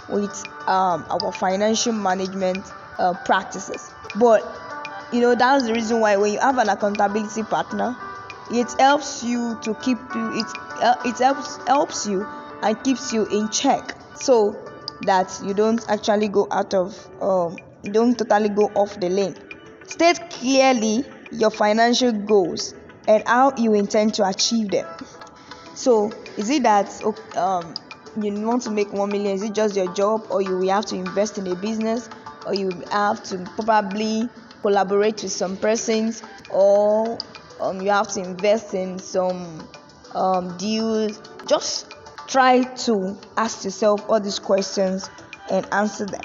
with 0.09 0.45
um, 0.68 1.04
our 1.11 1.33
financial 1.33 1.92
management 1.92 2.64
uh, 2.99 3.14
practices, 3.25 3.90
but 4.16 4.42
you 5.12 5.21
know 5.21 5.35
that's 5.35 5.66
the 5.66 5.73
reason 5.73 6.00
why 6.00 6.16
when 6.16 6.33
you 6.33 6.38
have 6.38 6.59
an 6.59 6.68
accountability 6.68 7.42
partner, 7.42 7.97
it 8.50 8.68
helps 8.78 9.23
you 9.23 9.59
to 9.62 9.75
keep 9.75 9.99
you 10.14 10.40
it 10.40 10.47
it 11.04 11.18
helps 11.18 11.56
helps 11.66 12.06
you 12.06 12.26
and 12.62 12.82
keeps 12.85 13.12
you 13.12 13.26
in 13.26 13.49
check 13.49 13.94
so 14.16 14.56
that 15.02 15.40
you 15.44 15.54
don't 15.54 15.88
actually 15.88 16.28
go 16.28 16.47
out 16.50 16.75
of 16.75 17.08
um, 17.23 17.56
don't 17.85 18.18
totally 18.18 18.49
go 18.49 18.66
off 18.75 18.99
the 19.00 19.08
lane. 19.08 19.35
State 19.87 20.30
clearly 20.30 21.04
your 21.30 21.50
financial 21.50 22.12
goals 22.12 22.75
and 23.06 23.23
how 23.26 23.54
you 23.56 23.75
intend 23.75 24.14
to 24.14 24.26
achieve 24.26 24.70
them. 24.70 24.87
So, 25.75 26.11
is 26.37 26.50
it 26.50 26.64
that 26.64 27.02
um, 27.37 27.75
you 28.20 28.32
want 28.47 28.62
to 28.62 28.70
make 28.70 28.92
one 28.92 29.11
million? 29.11 29.35
Is 29.35 29.42
it 29.42 29.54
just 29.54 29.76
your 29.76 29.92
job, 29.94 30.26
or 30.30 30.42
you 30.42 30.58
will 30.58 30.68
have 30.68 30.87
to 30.87 30.97
invest 30.97 31.38
in 31.38 31.47
a 31.47 31.54
business, 31.54 32.11
or 32.47 32.54
you 32.54 32.70
have 32.90 33.23
to 33.25 33.38
probably 33.56 34.28
collaborate 34.62 35.23
with 35.23 35.32
some 35.32 35.56
persons, 35.56 36.23
or 36.50 37.16
um, 37.61 37.80
you 37.80 37.90
have 37.90 38.08
to 38.08 38.20
invest 38.20 38.75
in 38.75 38.99
some 38.99 39.66
um, 40.15 40.57
deals? 40.57 41.21
Just 41.47 41.95
try 42.27 42.62
to 42.62 43.17
ask 43.37 43.65
yourself 43.65 44.05
all 44.09 44.21
these 44.21 44.38
questions 44.38 45.09
and 45.50 45.67
answer 45.73 46.07
them. 46.07 46.23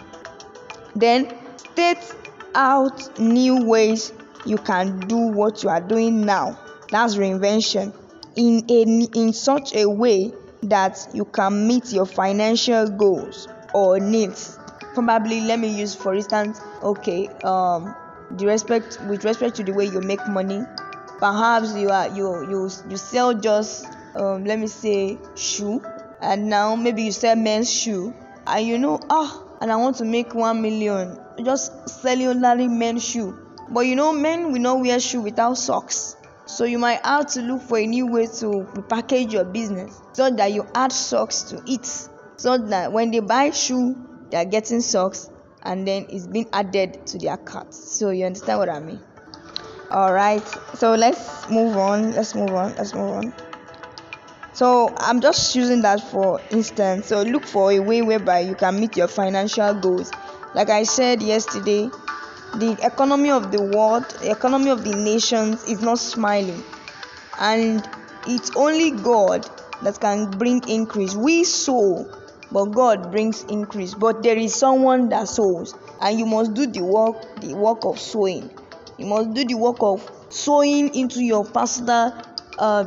Then 0.95 1.33
state 1.57 2.13
out 2.55 3.19
new 3.19 3.65
ways 3.65 4.13
you 4.45 4.57
can 4.57 4.99
do 5.01 5.17
what 5.17 5.63
you 5.63 5.69
are 5.69 5.81
doing 5.81 6.25
now 6.25 6.57
that's 6.89 7.15
reinvention 7.15 7.93
in 8.35 8.63
a 8.69 8.83
in 9.17 9.33
such 9.33 9.73
a 9.75 9.89
way 9.89 10.31
that 10.61 11.07
you 11.13 11.25
can 11.25 11.67
meet 11.67 11.91
your 11.91 12.05
financial 12.05 12.87
goals 12.89 13.47
or 13.73 13.99
needs 13.99 14.59
probably 14.93 15.41
let 15.41 15.59
me 15.59 15.67
use 15.67 15.95
for 15.95 16.13
instance 16.13 16.61
okay 16.83 17.27
um 17.43 17.95
the 18.31 18.45
respect 18.45 18.99
with 19.07 19.23
respect 19.25 19.55
to 19.55 19.63
the 19.63 19.73
way 19.73 19.85
you 19.85 19.99
make 20.01 20.25
money 20.27 20.61
perhaps 21.23 21.73
you 21.73 21.89
are 21.89 22.09
you 22.09 22.27
you 22.49 22.69
you 22.89 22.97
sell 22.97 23.33
just 23.33 23.87
um 24.15 24.43
let 24.43 24.59
me 24.59 24.67
say 24.67 25.17
shoe 25.35 25.81
and 26.19 26.49
now 26.49 26.75
maybe 26.75 27.03
you 27.03 27.13
sell 27.13 27.37
men's 27.37 27.71
shoe 27.71 28.13
and 28.45 28.67
you 28.67 28.77
know 28.77 28.99
ah 29.09 29.41
and 29.61 29.71
i 29.71 29.75
want 29.77 29.95
to 29.95 30.03
make 30.03 30.35
one 30.35 30.61
million 30.61 31.17
just 31.45 31.87
selling 31.87 32.27
only 32.27 32.67
men's 32.67 33.07
shoe 33.07 33.39
but 33.69 33.81
you 33.81 33.95
know 33.95 34.11
men 34.11 34.51
will 34.51 34.59
not 34.59 34.81
wear 34.81 34.99
shoe 34.99 35.21
without 35.21 35.57
socks 35.57 36.17
so 36.45 36.65
you 36.65 36.77
might 36.77 36.99
have 37.05 37.27
to 37.27 37.41
look 37.41 37.61
for 37.61 37.77
a 37.77 37.85
new 37.85 38.07
way 38.07 38.27
to 38.27 38.67
package 38.89 39.31
your 39.31 39.45
business 39.45 39.97
so 40.11 40.29
that 40.29 40.51
you 40.51 40.67
add 40.75 40.91
socks 40.91 41.43
to 41.43 41.63
it. 41.65 41.85
So 42.35 42.57
that 42.57 42.91
when 42.91 43.11
they 43.11 43.21
buy 43.21 43.51
shoe, 43.51 43.95
they 44.29 44.37
are 44.37 44.45
getting 44.45 44.81
socks 44.81 45.29
and 45.63 45.87
then 45.87 46.07
it's 46.09 46.27
being 46.27 46.49
added 46.51 47.07
to 47.07 47.17
their 47.17 47.37
cart. 47.37 47.73
So 47.73 48.09
you 48.09 48.25
understand 48.25 48.59
what 48.59 48.69
I 48.69 48.81
mean? 48.81 48.99
Alright, 49.93 50.47
so 50.73 50.95
let's 50.95 51.47
move 51.51 51.77
on. 51.77 52.13
Let's 52.13 52.33
move 52.33 52.49
on. 52.49 52.73
Let's 52.75 52.95
move 52.95 53.11
on. 53.11 53.33
So 54.53 54.91
I'm 54.97 55.21
just 55.21 55.55
using 55.55 55.81
that 55.81 56.01
for 56.01 56.41
instance. 56.49 57.07
So 57.07 57.21
look 57.21 57.45
for 57.45 57.71
a 57.71 57.79
way 57.79 58.01
whereby 58.01 58.39
you 58.39 58.55
can 58.55 58.79
meet 58.79 58.97
your 58.97 59.07
financial 59.07 59.71
goals. 59.75 60.11
Like 60.55 60.71
I 60.71 60.81
said 60.81 61.21
yesterday, 61.21 61.91
the 62.55 62.75
economy 62.83 63.29
of 63.29 63.51
the 63.51 63.61
world, 63.61 64.09
the 64.21 64.31
economy 64.31 64.71
of 64.71 64.83
the 64.83 64.95
nations 64.95 65.63
is 65.65 65.81
not 65.81 65.99
smiling. 65.99 66.63
And 67.39 67.87
it's 68.27 68.49
only 68.55 68.91
God 68.91 69.47
that 69.83 69.99
can 69.99 70.31
bring 70.31 70.67
increase. 70.67 71.15
We 71.15 71.43
sow, 71.43 72.07
but 72.51 72.65
God 72.65 73.11
brings 73.11 73.43
increase. 73.43 73.93
But 73.93 74.23
there 74.23 74.37
is 74.37 74.55
someone 74.55 75.09
that 75.09 75.27
sows, 75.27 75.75
and 76.01 76.17
you 76.17 76.25
must 76.25 76.55
do 76.55 76.65
the 76.65 76.83
work, 76.83 77.41
the 77.41 77.53
work 77.53 77.85
of 77.85 77.99
sowing. 77.99 78.49
You 78.97 79.05
must 79.05 79.33
do 79.33 79.45
the 79.45 79.55
work 79.55 79.77
of 79.81 80.09
sowing 80.29 80.93
into 80.95 81.23
your 81.23 81.45
personal 81.45 82.13
uh, 82.57 82.83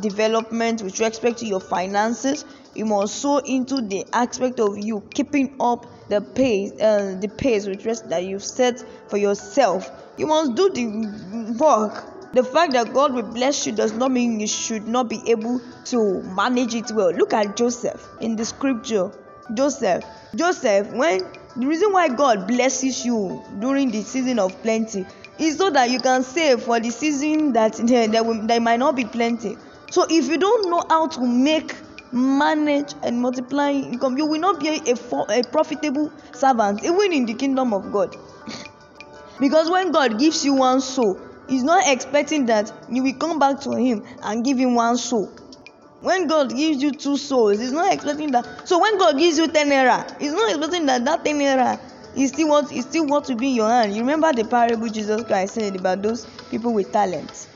development 0.00 0.82
with 0.82 0.98
respect 1.00 1.38
to 1.38 1.46
your 1.46 1.60
finances. 1.60 2.44
You 2.74 2.86
must 2.86 3.16
sow 3.16 3.38
into 3.38 3.82
the 3.82 4.06
aspect 4.12 4.60
of 4.60 4.78
you 4.78 5.02
keeping 5.12 5.56
up 5.60 5.86
the 6.08 6.20
pace 6.20 6.72
uh, 6.80 7.16
the 7.20 7.28
pace 7.28 7.66
with 7.66 7.84
rest 7.84 8.08
that 8.08 8.24
you've 8.24 8.44
set 8.44 8.84
for 9.08 9.16
yourself. 9.16 9.90
You 10.16 10.26
must 10.26 10.54
do 10.54 10.70
the 10.70 11.56
work. 11.58 12.32
The 12.32 12.44
fact 12.44 12.72
that 12.72 12.94
god 12.94 13.12
will 13.12 13.22
bless 13.24 13.66
you 13.66 13.72
does 13.72 13.92
not 13.92 14.12
mean 14.12 14.38
you 14.38 14.46
should 14.46 14.86
not 14.86 15.08
be 15.08 15.20
able 15.26 15.60
to 15.86 16.22
manage 16.22 16.74
it 16.74 16.90
well. 16.92 17.12
Look 17.12 17.32
at 17.32 17.56
joseph 17.56 18.06
in 18.20 18.36
the 18.36 18.44
scripture. 18.44 19.10
Joseph 19.54 20.04
joseph 20.36 20.92
when 20.92 21.20
the 21.56 21.66
reason 21.66 21.92
why 21.92 22.08
god 22.08 22.46
blesses 22.46 23.04
you 23.04 23.42
during 23.58 23.90
the 23.90 24.00
season 24.02 24.38
of 24.38 24.62
plenty 24.62 25.04
is 25.40 25.56
so 25.56 25.70
that 25.70 25.90
you 25.90 25.98
can 25.98 26.22
save 26.22 26.62
for 26.62 26.78
the 26.80 26.90
season 26.90 27.52
that 27.54 27.74
there, 27.74 28.06
there, 28.06 28.22
will, 28.22 28.46
there 28.46 28.60
might 28.60 28.78
not 28.78 28.94
be 28.94 29.04
plenty. 29.04 29.56
So 29.90 30.06
if 30.08 30.28
you 30.28 30.38
don't 30.38 30.70
know 30.70 30.84
how 30.88 31.08
to 31.08 31.26
make 31.26 31.74
manage 32.12 32.92
and 33.02 33.20
multiply 33.20 33.70
income 33.70 34.18
you 34.18 34.26
will 34.26 34.40
not 34.40 34.58
be 34.60 34.68
a, 34.68 34.94
a, 34.94 35.40
a 35.40 35.42
profitable 35.44 36.12
servant 36.32 36.84
even 36.84 37.12
in 37.12 37.26
the 37.26 37.34
kingdom 37.34 37.72
of 37.72 37.92
god. 37.92 38.16
Because 39.38 39.70
when 39.70 39.92
god 39.92 40.18
gives 40.18 40.44
you 40.44 40.54
one 40.54 40.80
soul 40.80 41.20
he's 41.48 41.62
not 41.62 41.84
expecting 41.86 42.46
that 42.46 42.72
you 42.90 43.02
will 43.02 43.14
come 43.14 43.38
back 43.38 43.60
to 43.60 43.76
him 43.76 44.04
and 44.24 44.44
give 44.44 44.58
him 44.58 44.74
one 44.74 44.96
soul. 44.96 45.26
When 46.00 46.26
god 46.26 46.54
gives 46.54 46.82
you 46.82 46.90
two 46.90 47.16
souls 47.16 47.60
he's 47.60 47.72
not 47.72 47.92
expecting 47.94 48.32
that. 48.32 48.68
So 48.68 48.80
when 48.80 48.98
god 48.98 49.16
gives 49.16 49.38
you 49.38 49.46
ten 49.46 49.68
naira 49.68 50.20
he's 50.20 50.32
not 50.32 50.50
expecting 50.50 50.86
that 50.86 51.04
that 51.04 51.24
ten 51.24 51.38
naira 51.38 51.78
is 52.16 52.30
still 52.30 52.54
is 52.70 52.84
still 52.84 53.06
what 53.06 53.24
to 53.26 53.36
be 53.36 53.50
in 53.50 53.54
your 53.54 53.68
hand. 53.68 53.94
You 53.94 54.00
remember 54.00 54.32
the 54.32 54.44
parable 54.44 54.88
jesus 54.88 55.22
christ 55.24 55.54
said 55.54 55.76
about 55.76 56.02
those 56.02 56.26
people 56.50 56.72
with 56.72 56.92
talents 56.92 57.48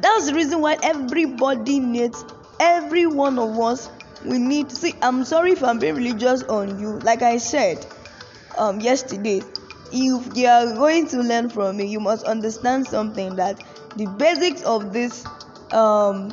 that's 0.00 0.26
the 0.26 0.34
reason 0.34 0.60
why 0.60 0.76
everybody 0.82 1.80
needs 1.80 2.24
every 2.60 3.06
one 3.06 3.38
of 3.38 3.58
us 3.58 3.88
we 4.24 4.38
need 4.38 4.70
see 4.70 4.94
i'm 5.02 5.24
sorry 5.24 5.52
if 5.52 5.62
i'm 5.62 5.78
being 5.78 5.94
religious 5.94 6.42
on 6.44 6.78
you. 6.78 6.98
Like 7.00 7.22
i 7.22 7.38
said 7.38 7.84
um 8.58 8.80
yesterday 8.80 9.40
if 9.92 10.36
you 10.36 10.46
are 10.46 10.74
going 10.74 11.06
to 11.08 11.18
learn 11.18 11.48
from 11.48 11.76
me 11.76 11.86
you 11.86 12.00
must 12.00 12.24
understand 12.24 12.86
something 12.86 13.36
that 13.36 13.62
the 13.96 14.06
basics 14.06 14.62
of 14.62 14.92
this 14.92 15.24
um 15.72 16.32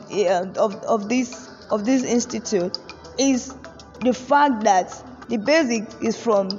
of, 0.58 0.76
of 0.84 1.10
this 1.10 1.50
of 1.72 1.86
this 1.86 2.04
institute 2.04 2.78
is 3.18 3.56
the 4.02 4.14
fact 4.14 4.64
that 4.64 4.92
the 5.30 5.38
basic 5.38 5.84
is 6.02 6.22
from 6.22 6.50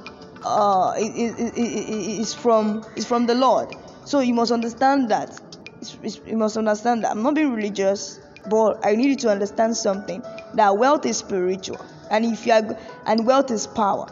uh 0.45 0.95
is, 0.99 2.35
from 2.35 2.85
is 2.97 3.07
from 3.07 3.27
the 3.27 3.35
lord. 3.35 3.75
So 4.05 4.21
you 4.21 4.35
must 4.35 4.53
understand 4.53 5.11
that. 5.11 5.41
You 6.27 6.37
must 6.37 6.57
understand 6.57 7.05
that. 7.05 7.11
I'm 7.11 7.23
not 7.23 7.35
being 7.35 7.53
religious 7.53 8.21
but 8.49 8.85
I 8.85 8.95
need 8.95 9.09
you 9.09 9.17
to 9.17 9.31
understand 9.31 9.77
something 9.77 10.23
that 10.55 10.77
wealth 10.77 11.07
is 11.07 11.19
spiritual, 11.19 11.85
and 12.11 12.25
if 12.25 12.47
you 12.47 12.53
are 12.53 12.79
and 13.07 13.27
wealth 13.27 13.51
is 13.51 13.67
power, 13.67 14.07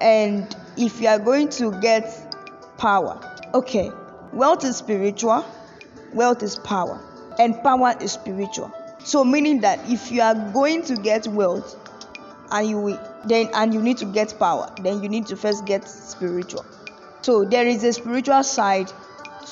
and 0.00 0.54
if 0.76 1.00
you 1.00 1.08
are 1.08 1.18
going 1.18 1.48
to 1.50 1.72
get 1.80 2.34
power, 2.78 3.20
okay, 3.54 3.90
wealth 4.32 4.64
is 4.64 4.76
spiritual, 4.76 5.44
wealth 6.12 6.42
is 6.42 6.56
power, 6.56 7.00
and 7.38 7.60
power 7.62 7.94
is 8.00 8.12
spiritual. 8.12 8.72
So 9.04 9.24
meaning 9.24 9.60
that 9.60 9.80
if 9.90 10.10
you 10.10 10.20
are 10.22 10.34
going 10.52 10.82
to 10.84 10.96
get 10.96 11.26
wealth, 11.28 11.85
and 12.50 12.68
you 12.68 12.98
then 13.24 13.48
and 13.54 13.74
you 13.74 13.82
need 13.82 13.98
to 13.98 14.04
get 14.04 14.38
power, 14.38 14.72
then 14.82 15.02
you 15.02 15.08
need 15.08 15.26
to 15.26 15.36
first 15.36 15.66
get 15.66 15.88
spiritual. 15.88 16.64
So 17.22 17.44
there 17.44 17.66
is 17.66 17.82
a 17.84 17.92
spiritual 17.92 18.42
side 18.42 18.92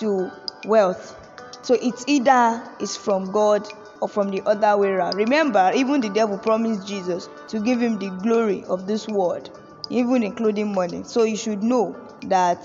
to 0.00 0.30
wealth. 0.64 1.20
So 1.62 1.74
it's 1.74 2.04
either 2.06 2.62
is 2.78 2.96
from 2.96 3.32
God 3.32 3.66
or 4.00 4.08
from 4.08 4.28
the 4.28 4.42
other 4.46 4.76
way 4.76 4.88
around. 4.88 5.14
Remember, 5.14 5.72
even 5.74 6.00
the 6.00 6.10
devil 6.10 6.38
promised 6.38 6.86
Jesus 6.86 7.28
to 7.48 7.60
give 7.60 7.80
him 7.80 7.98
the 7.98 8.10
glory 8.22 8.64
of 8.68 8.86
this 8.86 9.08
world, 9.08 9.50
even 9.90 10.22
including 10.22 10.74
money. 10.74 11.02
So 11.04 11.24
you 11.24 11.36
should 11.36 11.62
know 11.62 11.96
that. 12.26 12.58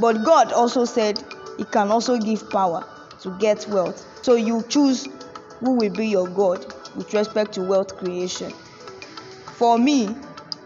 But 0.00 0.24
God 0.24 0.52
also 0.52 0.84
said 0.84 1.22
He 1.56 1.64
can 1.64 1.90
also 1.90 2.18
give 2.18 2.48
power 2.50 2.86
to 3.20 3.36
get 3.38 3.66
wealth. 3.68 4.04
So 4.22 4.34
you 4.34 4.62
choose 4.68 5.08
who 5.60 5.72
will 5.72 5.90
be 5.90 6.06
your 6.08 6.28
God 6.28 6.64
with 6.96 7.12
respect 7.12 7.52
to 7.54 7.62
wealth 7.62 7.96
creation. 7.96 8.52
For 9.58 9.76
me, 9.76 10.14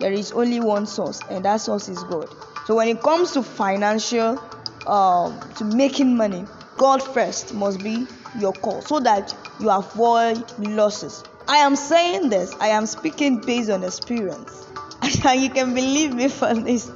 there 0.00 0.12
is 0.12 0.32
only 0.32 0.60
one 0.60 0.84
source, 0.84 1.20
and 1.30 1.42
that 1.46 1.62
source 1.62 1.88
is 1.88 2.02
God. 2.04 2.28
So 2.66 2.74
when 2.74 2.88
it 2.88 3.00
comes 3.00 3.32
to 3.32 3.42
financial, 3.42 4.38
um, 4.86 5.40
to 5.56 5.64
making 5.64 6.14
money, 6.14 6.44
God 6.76 7.02
first 7.02 7.54
must 7.54 7.82
be 7.82 8.06
your 8.38 8.52
call 8.52 8.82
so 8.82 9.00
that 9.00 9.34
you 9.60 9.70
avoid 9.70 10.44
losses. 10.58 11.24
I 11.48 11.56
am 11.56 11.74
saying 11.74 12.28
this, 12.28 12.54
I 12.60 12.68
am 12.68 12.84
speaking 12.84 13.38
based 13.38 13.70
on 13.70 13.82
experience. 13.82 14.66
And 15.26 15.40
you 15.40 15.48
can 15.48 15.72
believe 15.72 16.14
me 16.14 16.28
for 16.28 16.52
this. 16.52 16.90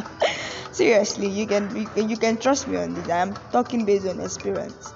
Seriously, 0.72 1.28
you 1.28 1.46
can 1.46 1.86
you 1.96 2.16
can 2.16 2.38
trust 2.38 2.66
me 2.66 2.78
on 2.78 2.94
this. 2.94 3.10
I 3.10 3.18
am 3.18 3.34
talking 3.52 3.84
based 3.84 4.06
on 4.06 4.20
experience. 4.20 4.90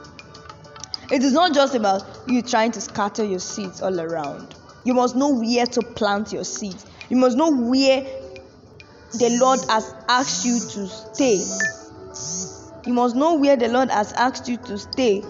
It 1.11 1.23
is 1.23 1.33
not 1.33 1.55
just 1.55 1.75
about 1.75 2.03
you 2.27 2.41
trying 2.41 2.73
to 2.73 2.81
scatter 2.81 3.25
your 3.25 3.41
seeds 3.41 3.83
all 3.83 4.01
around. 4.01 4.55
You 4.85 4.95
must 4.95 5.17
know 5.17 5.29
where 5.35 5.67
to 5.67 5.83
plant 5.83 6.33
your 6.33 6.45
seeds. 6.45 6.87
You 7.09 7.17
must 7.17 7.37
know 7.37 7.51
where 7.51 8.03
the 9.19 9.39
Lord 9.41 9.61
has 9.69 9.95
asked 10.09 10.45
you 10.45 10.59
to 10.59 10.89
stay. 10.89 11.45
You 12.87 12.95
must 12.95 13.15
know 13.15 13.35
where 13.35 13.57
the 13.57 13.69
Lord 13.69 13.91
has 13.91 14.13
asked 14.13 14.49
you 14.49 14.57
to 14.57 14.79
stay. 14.79 15.23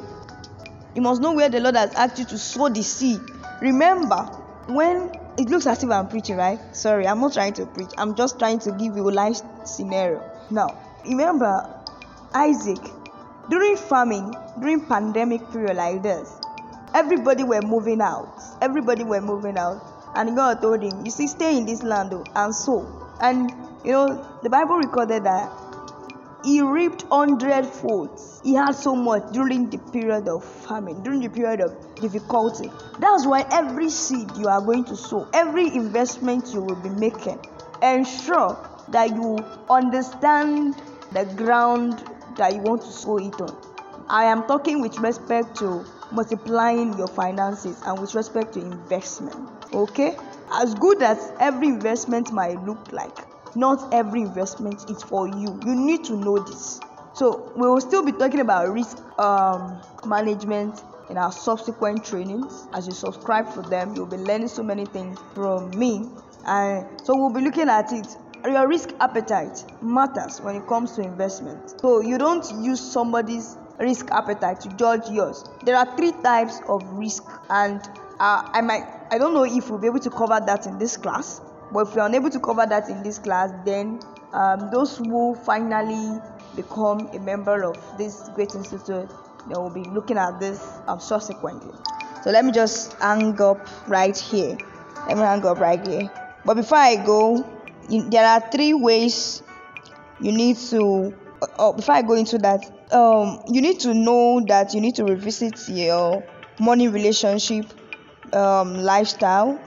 You 0.95 1.03
must 1.03 1.21
know 1.21 1.33
where 1.35 1.49
the 1.49 1.61
Lord 1.61 1.77
has 1.77 1.95
asked 1.95 2.19
you 2.19 2.25
to 2.27 2.39
sow 2.39 2.69
the 2.69 2.83
seed. 2.83 3.21
Remember, 3.61 4.25
when 4.67 5.13
it 5.39 5.49
looks 5.49 5.67
as 5.67 5.83
if 5.83 5.91
I'm 5.91 6.09
preaching, 6.09 6.37
right? 6.37 6.59
Sorry, 6.77 7.07
I'm 7.07 7.21
not 7.21 7.33
trying 7.33 7.55
to 7.55 7.67
preach. 7.67 7.91
I'm 7.97 8.15
just 8.15 8.39
trying 8.39 8.59
to 8.61 8.73
give 8.73 8.97
you 8.97 9.09
a 9.09 9.11
life 9.11 9.41
scenario. 9.65 10.23
Now, 10.51 10.79
remember 11.05 11.69
Isaac 12.35 12.79
during 13.49 13.77
famine, 13.77 14.33
during 14.61 14.87
pandemic 14.87 15.51
period 15.51 15.77
like 15.77 16.03
this, 16.03 16.40
everybody 16.95 17.45
were 17.45 17.63
moving 17.63 18.01
out. 18.01 18.41
Everybody 18.61 19.05
were 19.05 19.21
moving 19.21 19.59
out. 19.59 19.83
And 20.15 20.35
God 20.35 20.61
told 20.61 20.83
him, 20.83 21.05
You 21.05 21.11
see, 21.11 21.27
stay 21.27 21.57
in 21.57 21.67
this 21.67 21.83
land 21.83 22.13
oh, 22.13 22.25
and 22.35 22.55
sow. 22.55 22.87
And 23.21 23.51
you 23.85 23.93
know, 23.93 24.27
the 24.43 24.51
Bible 24.51 24.77
recorded 24.77 25.25
that 25.25 25.51
he 26.45 26.63
reaped 26.63 27.03
hundredfold. 27.11 28.19
He 28.43 28.55
had 28.55 28.73
so 28.73 28.95
much 28.97 29.33
during 29.33 29.69
the 29.69 29.79
period 29.79 30.27
of 30.27 30.45
famine, 30.45 31.03
during 31.03 31.21
the 31.21 31.29
period 31.29 31.61
of 31.61 31.77
difficulty. 31.97 32.71
That's 32.99 33.27
why 33.27 33.47
every 33.51 33.91
seed 33.91 34.29
you 34.37 34.49
are 34.49 34.61
going 34.61 34.85
to 34.85 34.97
sow, 34.97 35.29
every 35.35 35.67
investment 35.67 36.53
you 36.55 36.63
will 36.63 36.77
be 36.77 36.89
making, 36.89 37.39
ensure 37.83 38.57
that 38.89 39.11
you 39.11 39.39
understand 39.69 40.81
the 41.13 41.25
ground 41.37 42.03
that 42.37 42.55
you 42.55 42.63
want 42.63 42.83
to 42.83 42.91
sow 42.91 43.19
it 43.19 43.39
on. 43.41 43.57
I 44.09 44.25
am 44.25 44.47
talking 44.47 44.81
with 44.81 44.99
respect 44.99 45.57
to 45.59 45.85
multiplying 46.13 46.97
your 46.99 47.09
finances 47.09 47.81
and 47.87 47.99
with 48.01 48.15
respect 48.15 48.55
to 48.55 48.61
investment. 48.61 49.37
Okay? 49.73 50.17
As 50.53 50.75
good 50.75 51.03
as 51.03 51.33
every 51.41 51.69
investment 51.69 52.33
might 52.33 52.63
look 52.65 52.93
like, 52.93 53.17
not 53.57 53.93
every 53.93 54.23
investment 54.23 54.89
is 54.91 55.03
for 55.03 55.29
you. 55.29 55.61
You 55.65 55.75
need 55.75 56.05
to 56.05 56.17
know 56.17 56.39
this. 56.39 56.81
So 57.15 57.53
we 57.57 57.69
will 57.69 57.81
still 57.81 58.05
be 58.05 58.13
talking 58.13 58.41
about 58.41 58.73
risk 58.73 58.99
um, 59.19 59.81
management 60.07 60.83
in 61.11 61.19
our 61.19 61.33
subsequent 61.33 62.05
trainings. 62.05 62.67
As 62.73 62.87
you 62.87 62.93
subscribe 62.93 63.53
for 63.53 63.63
them, 63.63 63.95
you'll 63.95 64.07
be 64.07 64.17
learning 64.17 64.49
so 64.49 64.63
many 64.63 64.87
things 64.87 65.19
from 65.35 65.71
me. 65.71 66.09
And 66.47 66.87
so 67.05 67.17
we'll 67.17 67.35
be 67.35 67.41
looking 67.41 67.69
at 67.69 67.93
it. 67.93 68.07
Your 68.45 68.67
risk 68.67 68.91
appetite 69.01 69.65
matters 69.83 70.41
when 70.41 70.57
it 70.57 70.67
comes 70.67 70.93
to 70.93 71.03
investment. 71.03 71.79
So 71.81 72.01
you 72.01 72.17
don't 72.17 72.49
use 72.65 72.81
somebody's 72.81 73.57
risk 73.81 74.11
appetite 74.11 74.61
to 74.61 74.69
judge 74.77 75.09
yours. 75.11 75.45
There 75.65 75.77
are 75.77 75.97
three 75.97 76.13
types 76.13 76.61
of 76.69 76.83
risk, 76.93 77.25
and 77.49 77.81
uh, 78.21 78.49
I 78.53 78.61
might 78.61 78.85
I 79.11 79.19
don't 79.19 79.35
know 79.35 79.45
if 79.45 79.71
we'll 79.71 79.81
be 79.81 79.89
able 79.89 80.01
to 80.01 80.11
cover 80.11 80.41
that 80.45 80.67
in 80.67 80.79
this 80.79 80.97
class. 80.97 81.41
But 81.73 81.89
if 81.89 81.95
we 81.95 82.01
are 82.01 82.07
unable 82.07 82.31
to 82.31 82.41
cover 82.41 82.67
that 82.67 82.89
in 82.89 83.03
this 83.03 83.19
class, 83.19 83.51
then 83.65 84.01
um, 84.33 84.71
those 84.71 84.97
who 84.97 85.35
finally 85.35 86.21
become 86.57 87.09
a 87.09 87.19
member 87.19 87.65
of 87.65 87.77
this 87.97 88.29
great 88.35 88.55
institute, 88.55 89.09
they 89.49 89.55
will 89.55 89.71
be 89.71 89.85
looking 89.85 90.19
at 90.19 90.41
this 90.41 90.79
um, 90.89 91.01
subsequently. 91.01 91.73
So 92.23 92.31
let 92.31 92.45
me 92.45 92.53
just 92.53 92.93
hang 92.95 93.41
up 93.41 93.67
right 93.89 94.17
here. 94.17 94.59
Let 95.09 95.17
me 95.17 95.23
hang 95.23 95.45
up 95.47 95.59
right 95.59 95.85
here. 95.87 96.11
But 96.45 96.55
before 96.55 96.79
I 96.79 96.97
go, 96.97 97.47
in, 97.89 98.11
there 98.11 98.27
are 98.27 98.41
three 98.51 98.75
ways 98.75 99.43
you 100.21 100.33
need 100.33 100.57
to. 100.71 101.15
Uh, 101.59 101.73
before 101.73 101.95
I 101.95 102.03
go 102.03 102.15
into 102.15 102.37
that, 102.39 102.80
um, 102.93 103.43
you 103.49 103.61
need 103.61 103.81
to 103.81 103.95
know 103.95 104.41
that 104.47 104.75
you 104.75 104.81
need 104.81 104.97
to 104.97 105.05
revisit 105.05 105.69
your 105.69 106.25
money 106.59 106.89
relationship 106.89 107.67
um, 108.33 108.77
lifestyle. 108.79 109.61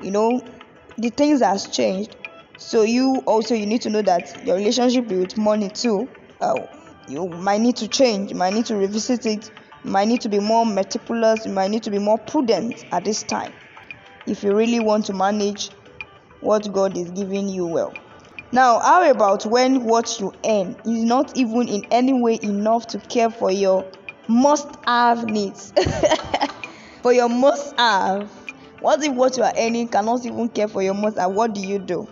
You 0.00 0.10
know, 0.10 0.40
the 0.98 1.10
things 1.10 1.40
has 1.40 1.66
changed 1.68 2.16
so 2.56 2.82
you 2.82 3.22
also 3.26 3.54
you 3.54 3.66
need 3.66 3.82
to 3.82 3.90
know 3.90 4.02
that 4.02 4.44
your 4.46 4.56
relationship 4.56 5.06
with 5.08 5.36
money 5.36 5.68
too 5.68 6.08
uh, 6.40 6.60
you 7.08 7.26
might 7.28 7.60
need 7.60 7.76
to 7.76 7.88
change 7.88 8.30
you 8.30 8.36
might 8.36 8.54
need 8.54 8.64
to 8.66 8.76
revisit 8.76 9.26
it 9.26 9.50
you 9.82 9.90
might 9.90 10.06
need 10.06 10.20
to 10.20 10.28
be 10.28 10.38
more 10.38 10.64
meticulous 10.64 11.44
you 11.44 11.52
might 11.52 11.68
need 11.70 11.82
to 11.82 11.90
be 11.90 11.98
more 11.98 12.16
prudent 12.16 12.84
at 12.92 13.04
this 13.04 13.24
time 13.24 13.52
if 14.26 14.44
you 14.44 14.54
really 14.54 14.80
want 14.80 15.04
to 15.06 15.12
manage 15.12 15.70
what 16.40 16.72
god 16.72 16.96
is 16.96 17.10
giving 17.10 17.48
you 17.48 17.66
well 17.66 18.03
now 18.52 18.78
how 18.78 19.10
about 19.10 19.44
when 19.46 19.84
what 19.84 20.20
you 20.20 20.32
earn 20.44 20.76
is 20.84 21.04
not 21.04 21.36
even 21.36 21.68
in 21.68 21.84
any 21.90 22.12
way 22.12 22.38
enough 22.42 22.86
to 22.86 22.98
care 22.98 23.30
for 23.30 23.50
your 23.50 23.84
must 24.28 24.68
have 24.86 25.28
needs 25.28 25.72
for 27.02 27.12
your 27.12 27.28
must 27.28 27.76
have 27.76 28.30
what 28.84 29.02
if 29.02 29.14
what 29.14 29.34
you 29.38 29.42
are 29.42 29.52
earning 29.56 29.88
cannot 29.88 30.26
even 30.26 30.46
care 30.50 30.68
for 30.68 30.82
your 30.82 30.92
must 30.92 31.16
have? 31.16 31.32
What 31.32 31.54
do 31.54 31.60
you 31.62 31.78
do? 31.78 32.06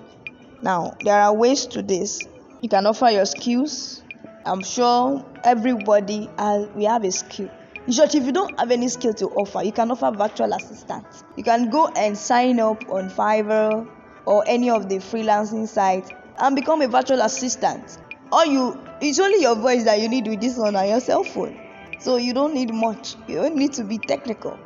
Now, 0.62 0.96
there 1.04 1.20
are 1.20 1.34
ways 1.34 1.66
to 1.66 1.82
this. 1.82 2.26
You 2.62 2.70
can 2.70 2.86
offer 2.86 3.10
your 3.10 3.26
skills. 3.26 4.02
I'm 4.46 4.62
sure 4.62 5.22
everybody 5.44 6.30
has, 6.38 6.66
we 6.74 6.84
have 6.84 7.04
a 7.04 7.12
skill. 7.12 7.50
In 7.86 7.92
short, 7.92 8.14
if 8.14 8.24
you 8.24 8.32
don't 8.32 8.58
have 8.58 8.70
any 8.70 8.88
skill 8.88 9.12
to 9.12 9.26
offer, 9.26 9.62
you 9.62 9.72
can 9.72 9.90
offer 9.90 10.10
virtual 10.12 10.50
assistance. 10.54 11.24
You 11.36 11.44
can 11.44 11.68
go 11.68 11.88
and 11.88 12.16
sign 12.16 12.58
up 12.58 12.88
on 12.88 13.10
Fiverr 13.10 13.86
or 14.24 14.42
any 14.46 14.70
of 14.70 14.88
the 14.88 14.96
freelancing 14.96 15.68
sites 15.68 16.10
and 16.42 16.54
become 16.54 16.82
a 16.82 16.88
virtual 16.88 17.22
assistant. 17.22 17.98
Or 18.30 18.44
you, 18.44 18.78
it's 19.00 19.18
only 19.18 19.40
your 19.40 19.54
voice 19.54 19.84
that 19.84 20.00
you 20.00 20.08
need 20.08 20.26
with 20.26 20.40
this 20.40 20.58
one 20.58 20.76
on 20.76 20.88
your 20.88 21.00
cell 21.00 21.24
phone. 21.24 21.58
So 22.00 22.16
you 22.16 22.34
don't 22.34 22.52
need 22.52 22.74
much. 22.74 23.14
You 23.28 23.36
don't 23.36 23.56
need 23.56 23.72
to 23.74 23.84
be 23.84 23.98
technical. 23.98 24.58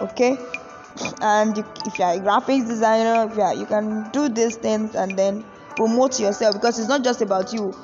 Okay? 0.00 0.36
and 1.20 1.56
you, 1.56 1.64
if 1.86 1.98
you 1.98 2.04
are 2.04 2.14
a 2.14 2.18
graphics 2.18 2.66
designer 2.68 3.30
if 3.30 3.36
you, 3.36 3.42
are, 3.42 3.54
you 3.54 3.66
can 3.66 4.08
do 4.10 4.28
these 4.28 4.56
things 4.56 4.94
and 4.94 5.18
then 5.18 5.44
promote 5.76 6.20
yourself 6.20 6.54
because 6.54 6.78
it's 6.78 6.88
not 6.88 7.02
just 7.02 7.22
about 7.22 7.52
you 7.52 7.74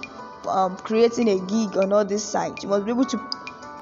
um, 0.48 0.77
creating 0.77 1.29
a 1.29 1.38
gig 1.46 1.77
on 1.77 1.92
all 1.92 2.05
these 2.05 2.22
sites 2.22 2.62
you 2.62 2.68
must 2.68 2.85
be 2.85 2.90
able 2.90 3.05
to 3.05 3.18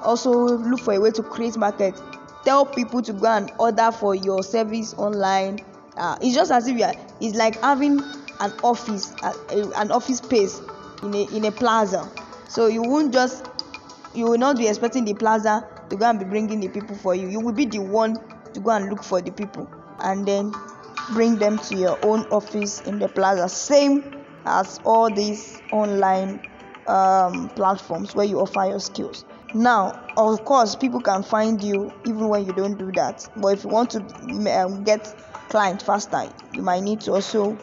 also 0.03 0.31
look 0.31 0.79
for 0.79 0.93
a 0.93 0.99
way 0.99 1.11
to 1.11 1.21
create 1.23 1.57
market 1.57 1.99
tell 2.45 2.65
people 2.65 3.01
to 3.01 3.13
go 3.13 3.27
and 3.27 3.51
order 3.59 3.91
for 3.91 4.15
your 4.15 4.41
service 4.43 4.93
online 4.93 5.59
uh, 5.97 6.17
it's 6.21 6.35
just 6.35 6.51
as 6.51 6.67
if 6.67 6.77
you 6.77 6.83
are 6.83 6.93
it's 7.19 7.35
like 7.35 7.59
having 7.61 7.99
an 8.39 8.53
office 8.63 9.13
an 9.21 9.91
office 9.91 10.17
space 10.17 10.61
in 11.03 11.13
a 11.13 11.35
in 11.35 11.45
a 11.45 11.51
plaza. 11.51 12.09
So 12.47 12.67
you 12.67 12.81
won't 12.81 13.13
just 13.13 13.45
you 14.13 14.25
will 14.25 14.37
not 14.37 14.57
be 14.57 14.67
expecting 14.67 15.05
the 15.05 15.13
plaza 15.13 15.67
to 15.89 15.95
go 15.95 16.09
and 16.09 16.19
be 16.19 16.25
bringing 16.25 16.59
the 16.59 16.69
people 16.69 16.95
for 16.95 17.15
you. 17.15 17.27
You 17.27 17.39
will 17.39 17.53
be 17.53 17.65
the 17.65 17.79
one 17.79 18.15
to 18.53 18.59
go 18.59 18.71
and 18.71 18.89
look 18.89 19.03
for 19.03 19.21
the 19.21 19.31
people 19.31 19.69
and 19.99 20.25
then 20.25 20.51
bring 21.13 21.37
them 21.37 21.57
to 21.59 21.75
your 21.75 22.03
own 22.05 22.25
office 22.31 22.81
in 22.81 22.99
the 22.99 23.07
plaza. 23.07 23.47
Same 23.49 24.23
as 24.45 24.79
all 24.85 25.09
these 25.09 25.61
online 25.71 26.39
um, 26.87 27.49
platforms 27.49 28.15
where 28.15 28.25
you 28.25 28.39
offer 28.39 28.65
your 28.65 28.79
skills. 28.79 29.25
Now 29.53 30.03
of 30.17 30.43
course 30.45 30.75
people 30.75 31.01
can 31.01 31.23
find 31.23 31.61
you 31.63 31.93
even 32.05 32.27
when 32.27 32.45
you 32.45 32.53
don't 32.53 32.77
do 32.77 32.91
that. 32.93 33.27
But 33.37 33.49
if 33.49 33.63
you 33.63 33.69
want 33.69 33.91
to 33.91 33.99
um, 34.59 34.83
get 34.83 35.13
client 35.49 35.81
faster 35.81 36.29
you 36.53 36.61
might 36.61 36.83
need 36.83 36.99
to 37.01 37.13
also 37.13 37.57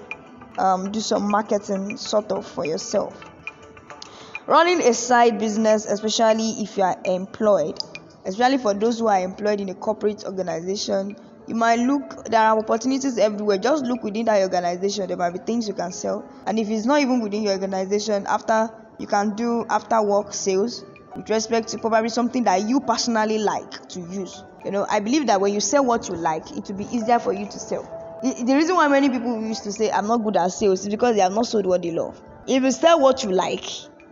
um, 0.58 0.90
do 0.92 1.00
some 1.00 1.30
marketing 1.30 1.96
sort 1.96 2.30
of 2.32 2.46
for 2.46 2.66
yourself. 2.66 3.14
Running 4.46 4.80
a 4.82 4.92
side 4.92 5.38
business 5.38 5.86
especially 5.86 6.50
if 6.62 6.76
you 6.76 6.82
are 6.82 6.96
employed 7.04 7.78
especially 8.26 8.58
for 8.58 8.74
those 8.74 8.98
who 8.98 9.06
are 9.06 9.20
employed 9.20 9.60
in 9.60 9.68
a 9.68 9.74
corporate 9.74 10.24
organization 10.24 11.16
you 11.46 11.54
might 11.54 11.78
look 11.78 12.24
there 12.26 12.40
are 12.40 12.58
opportunities 12.58 13.18
everywhere. 13.18 13.58
Just 13.58 13.84
look 13.84 14.02
within 14.02 14.24
that 14.26 14.42
organization. 14.42 15.08
There 15.08 15.16
might 15.16 15.30
be 15.30 15.38
things 15.40 15.68
you 15.68 15.74
can 15.74 15.92
sell. 15.92 16.24
And 16.46 16.58
if 16.58 16.70
it's 16.70 16.86
not 16.86 17.00
even 17.00 17.20
within 17.20 17.42
your 17.42 17.52
organization 17.52 18.24
after 18.26 18.70
you 18.98 19.06
can 19.06 19.34
do 19.36 19.66
after 19.68 20.00
work 20.02 20.32
sales 20.32 20.84
with 21.14 21.28
respect 21.28 21.68
to 21.68 21.78
probably 21.78 22.08
something 22.08 22.44
that 22.44 22.62
you 22.62 22.80
personally 22.80 23.38
like 23.38 23.88
to 23.90 24.00
use. 24.00 24.42
You 24.64 24.70
know 24.70 24.86
i 24.88 24.98
believe 24.98 25.26
that 25.26 25.42
when 25.42 25.52
you 25.52 25.60
sell 25.60 25.84
what 25.84 26.08
you 26.08 26.14
like 26.14 26.50
it 26.52 26.66
will 26.68 26.76
be 26.76 26.86
easier 26.86 27.18
for 27.18 27.34
you 27.34 27.44
to 27.44 27.58
sell 27.58 28.03
the 28.24 28.54
reason 28.54 28.74
why 28.74 28.88
many 28.88 29.10
people 29.10 29.42
used 29.42 29.64
to 29.64 29.72
say 29.72 29.90
i'm 29.90 30.06
not 30.06 30.18
good 30.18 30.36
at 30.36 30.50
sales 30.50 30.80
is 30.80 30.88
because 30.88 31.14
they 31.14 31.20
have 31.20 31.32
not 31.32 31.46
sold 31.46 31.66
what 31.66 31.82
they 31.82 31.90
love. 31.90 32.20
If 32.46 32.62
you 32.62 32.70
sell 32.70 33.00
what 33.00 33.22
you 33.22 33.32
like 33.32 33.64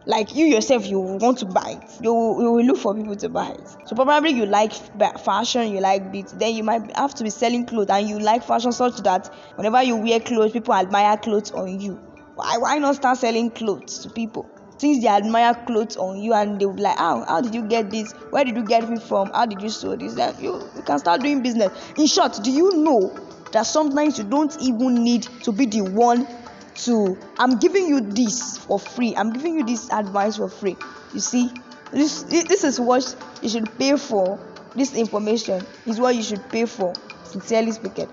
like 0.05 0.35
you 0.35 0.47
yourself 0.47 0.87
you 0.87 0.99
want 0.99 1.39
to 1.39 1.47
buy 1.47 1.79
it. 1.81 2.03
You, 2.03 2.13
you 2.13 2.51
will 2.53 2.65
look 2.65 2.77
for 2.77 2.95
people 2.95 3.17
to 3.17 3.29
buy 3.29 3.51
it. 3.51 3.77
So 3.87 3.95
probably 3.95 4.31
you 4.31 4.47
like 4.47 4.73
fashion 5.21 5.71
you 5.71 5.81
like 5.81 6.13
beats 6.13 6.33
then 6.33 6.55
you 6.55 6.63
might 6.63 6.95
have 6.97 7.15
to 7.15 7.25
be 7.25 7.31
selling 7.31 7.65
clothes 7.65 7.89
and 7.89 8.09
you 8.09 8.19
like 8.19 8.45
fashion 8.45 8.73
such 8.73 8.99
that 8.99 9.33
whenever 9.55 9.83
you 9.83 9.97
wear 9.97 10.21
clothes 10.21 10.53
people 10.53 10.75
admire 10.75 11.17
clothes 11.17 11.51
on 11.53 11.81
you. 11.81 11.95
Why 12.35 12.59
why 12.59 12.79
not 12.79 12.97
start 12.97 13.19
selling 13.19 13.51
clothes 13.51 14.01
to 14.01 14.11
people? 14.11 14.49
Since 14.79 15.03
they 15.03 15.09
admire 15.09 15.55
clothes 15.67 15.97
on 15.97 16.21
you 16.21 16.35
and 16.35 16.61
they 16.61 16.67
be 16.67 16.83
like 16.83 16.99
how 16.99 17.25
how 17.25 17.41
did 17.41 17.55
you 17.55 17.63
get 17.63 17.91
this? 17.91 18.13
Where 18.31 18.45
did 18.45 18.57
you 18.57 18.65
get 18.65 18.91
it 18.91 19.03
from? 19.03 19.31
How 19.31 19.47
did 19.47 19.63
you 19.63 19.71
sew 19.71 19.97
this? 19.97 20.15
Then 20.15 20.35
you, 20.41 20.61
you 20.77 20.83
can 20.83 20.99
start 20.99 21.21
doing 21.21 21.43
business. 21.43 21.71
In 21.97 22.07
short 22.07 22.39
do 22.43 22.51
you 22.51 22.77
know 22.77 23.15
that 23.53 23.67
sometimes 23.67 24.19
you 24.19 24.25
don't 24.25 24.57
even 24.61 25.03
need 25.05 25.23
to 25.45 25.53
be 25.53 25.67
the 25.67 25.83
one 25.83 26.27
to 26.75 27.19
i'm 27.39 27.59
giving 27.59 27.87
you 27.87 28.01
this 28.01 28.59
for 28.59 28.79
free. 28.79 29.15
I'm 29.15 29.33
giving 29.33 29.57
you 29.57 29.65
this 29.65 29.91
advice 29.91 30.37
for 30.39 30.49
free. 30.49 30.77
You 31.13 31.21
see 31.21 31.51
this 31.93 32.23
this 32.23 32.65
is 32.65 32.81
what 32.81 33.15
you 33.43 33.49
should 33.49 33.79
pay 33.79 33.97
for. 33.97 34.39
This 34.75 34.95
information 34.95 35.67
is 35.85 36.01
what 36.01 36.15
you 36.15 36.23
should 36.23 36.49
pay 36.49 36.65
for 36.65 36.95
sincerely 37.25 37.73
speaking 37.73 38.09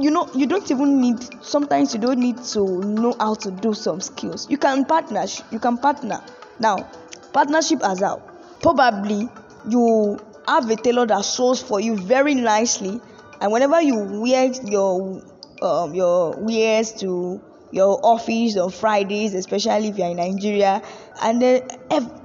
you 0.00 0.10
know 0.10 0.28
you 0.34 0.46
don't 0.46 0.70
even 0.70 1.00
need 1.00 1.16
sometimes 1.44 1.92
you 1.94 2.00
don't 2.00 2.18
need 2.18 2.42
to 2.42 2.60
know 2.84 3.14
how 3.18 3.34
to 3.34 3.50
do 3.50 3.74
some 3.74 4.00
skills. 4.00 4.48
You 4.48 4.58
can 4.58 4.84
partner 4.84 5.24
you 5.50 5.58
can 5.58 5.78
partner. 5.78 6.22
Now 6.58 6.88
partnership 7.32 7.80
as 7.84 8.00
well 8.00 8.22
probably 8.62 9.28
you 9.68 10.18
have 10.46 10.70
a 10.70 10.76
tailor 10.76 11.06
that 11.06 11.24
sews 11.24 11.62
for 11.62 11.80
you 11.80 11.96
very 11.96 12.34
nicely 12.34 13.00
and 13.40 13.52
whenever 13.52 13.80
you 13.80 13.96
wear 14.20 14.52
your 14.64 15.22
um, 15.62 15.94
your 15.94 16.36
wears 16.38 16.92
to 17.00 17.40
your 17.70 18.00
office 18.02 18.56
on 18.56 18.70
Fridays, 18.70 19.34
especially 19.34 19.88
if 19.88 19.98
you're 19.98 20.08
in 20.08 20.16
Nigeria. 20.16 20.82
And 21.22 21.42
then 21.42 21.68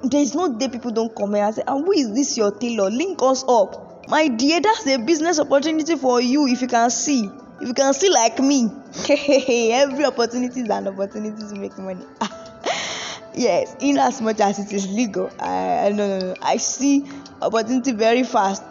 there's 0.03 0.35
no 0.35 0.57
day 0.57 0.69
people 0.69 0.91
don't 0.91 1.13
come 1.15 1.33
here 1.33 1.43
and 1.45 1.55
say, 1.55 1.63
and 1.67 1.85
who 1.85 1.91
is 1.91 2.13
this 2.13 2.37
your 2.37 2.51
tailor? 2.51 2.89
Link 2.89 3.21
us 3.21 3.43
up. 3.47 4.07
My 4.09 4.27
dear, 4.27 4.61
that's 4.61 4.85
a 4.87 4.97
business 4.97 5.39
opportunity 5.39 5.95
for 5.95 6.21
you 6.21 6.47
if 6.47 6.61
you 6.61 6.67
can 6.67 6.89
see. 6.89 7.29
If 7.61 7.67
you 7.67 7.73
can 7.73 7.93
see 7.93 8.09
like 8.09 8.39
me. 8.39 8.69
Every 9.09 10.05
opportunity 10.05 10.61
is 10.61 10.69
an 10.69 10.87
opportunity 10.87 11.37
to 11.37 11.55
make 11.55 11.77
money. 11.77 12.05
yes, 13.33 13.75
in 13.79 13.97
as 13.97 14.21
much 14.21 14.39
as 14.39 14.59
it 14.59 14.71
is 14.73 14.87
legal. 14.89 15.29
I 15.39 15.91
no 15.93 16.07
no 16.07 16.19
no. 16.19 16.35
I 16.41 16.57
see 16.57 17.05
opportunity 17.41 17.91
very 17.93 18.23
fast. 18.23 18.63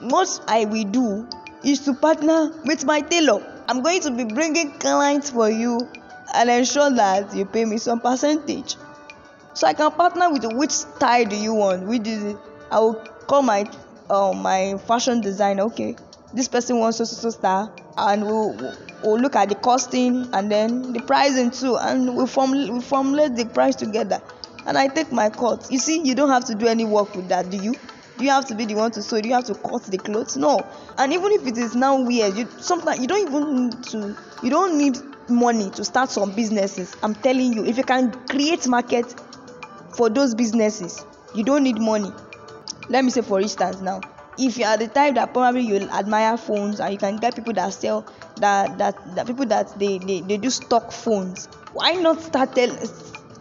What 0.00 0.40
I 0.48 0.64
will 0.64 0.84
do 0.84 1.28
is 1.64 1.80
to 1.80 1.94
partner 1.94 2.50
with 2.64 2.84
my 2.84 3.00
tailor. 3.00 3.44
I'm 3.68 3.82
going 3.82 4.00
to 4.02 4.10
be 4.10 4.24
bringing 4.24 4.72
clients 4.72 5.30
for 5.30 5.50
you 5.50 5.88
and 6.34 6.50
ensure 6.50 6.90
that 6.90 7.34
you 7.34 7.44
pay 7.44 7.64
me 7.64 7.78
some 7.78 8.00
percentage. 8.00 8.76
So 9.54 9.66
i 9.66 9.74
can 9.74 9.90
partner 9.90 10.30
with 10.30 10.44
which 10.54 10.70
style 10.70 11.24
do 11.24 11.36
you 11.36 11.54
want? 11.54 11.86
Which 11.86 12.06
is 12.06 12.34
i 12.70 12.78
will 12.78 12.94
call 13.26 13.42
my 13.42 13.68
uh, 14.08 14.32
my 14.32 14.76
fashion 14.86 15.20
designer 15.20 15.64
okay 15.64 15.96
this 16.32 16.48
person 16.48 16.78
wants 16.78 16.98
so 16.98 17.04
so 17.04 17.30
style 17.30 17.74
and 17.98 18.24
we'll, 18.24 18.52
we'll 19.02 19.18
look 19.18 19.34
at 19.36 19.48
the 19.48 19.54
costing 19.56 20.28
and 20.32 20.50
then 20.50 20.92
the 20.92 21.00
pricing 21.00 21.50
too 21.50 21.76
and 21.76 22.16
we 22.16 22.26
form 22.26 22.52
we 22.52 22.80
formulate 22.80 23.34
the 23.34 23.44
price 23.44 23.74
together. 23.76 24.20
And 24.66 24.76
i 24.78 24.86
take 24.88 25.10
my 25.10 25.30
cut. 25.30 25.66
You 25.70 25.78
see 25.78 26.00
you 26.02 26.14
don't 26.14 26.28
have 26.30 26.44
to 26.46 26.54
do 26.54 26.66
any 26.66 26.84
work 26.84 27.14
with 27.14 27.28
that 27.28 27.50
do 27.50 27.56
you 27.56 27.74
do 28.20 28.26
you 28.26 28.30
have 28.30 28.44
to 28.46 28.54
be 28.54 28.66
the 28.66 28.74
one 28.74 28.90
to 28.92 29.02
sew? 29.02 29.20
Do 29.20 29.28
you 29.28 29.34
have 29.34 29.46
to 29.46 29.54
cut 29.54 29.82
the 29.84 29.96
clothes? 29.96 30.36
No. 30.36 30.60
And 30.98 31.12
even 31.12 31.32
if 31.32 31.46
it 31.46 31.56
is 31.56 31.74
now 31.74 32.00
weird 32.02 32.36
you 32.36 32.46
sometimes 32.58 33.00
you 33.00 33.06
don't 33.06 33.26
even 33.26 33.66
need 33.66 33.82
to 33.84 34.16
you 34.42 34.50
don't 34.50 34.76
need 34.76 34.98
money 35.28 35.70
to 35.70 35.84
start 35.84 36.10
some 36.10 36.32
businesses. 36.32 36.94
I'm 37.02 37.14
telling 37.14 37.54
you 37.54 37.64
if 37.64 37.78
you 37.78 37.84
can 37.84 38.12
create 38.26 38.68
market 38.68 39.14
for 39.96 40.10
those 40.10 40.34
businesses 40.34 41.04
you 41.34 41.44
don't 41.44 41.62
need 41.62 41.80
money. 41.80 42.12
Let 42.90 43.04
me 43.04 43.10
say 43.10 43.22
for 43.22 43.40
instance 43.40 43.80
now 43.80 44.02
if 44.38 44.58
you 44.58 44.66
are 44.66 44.76
the 44.76 44.88
type 44.88 45.14
that 45.14 45.32
probably 45.32 45.62
you 45.62 45.76
admire 45.76 46.36
phones 46.36 46.78
and 46.78 46.92
you 46.92 46.98
can 46.98 47.16
get 47.16 47.34
people 47.34 47.54
that 47.54 47.72
sell 47.72 48.06
that 48.36 48.76
that, 48.76 49.16
that 49.16 49.26
people 49.26 49.46
that 49.46 49.78
they, 49.78 49.96
they 49.98 50.20
they 50.20 50.36
do 50.36 50.50
stock 50.50 50.92
phones 50.92 51.46
why 51.72 51.92
not 51.92 52.20
start 52.20 52.54
tell, 52.54 52.76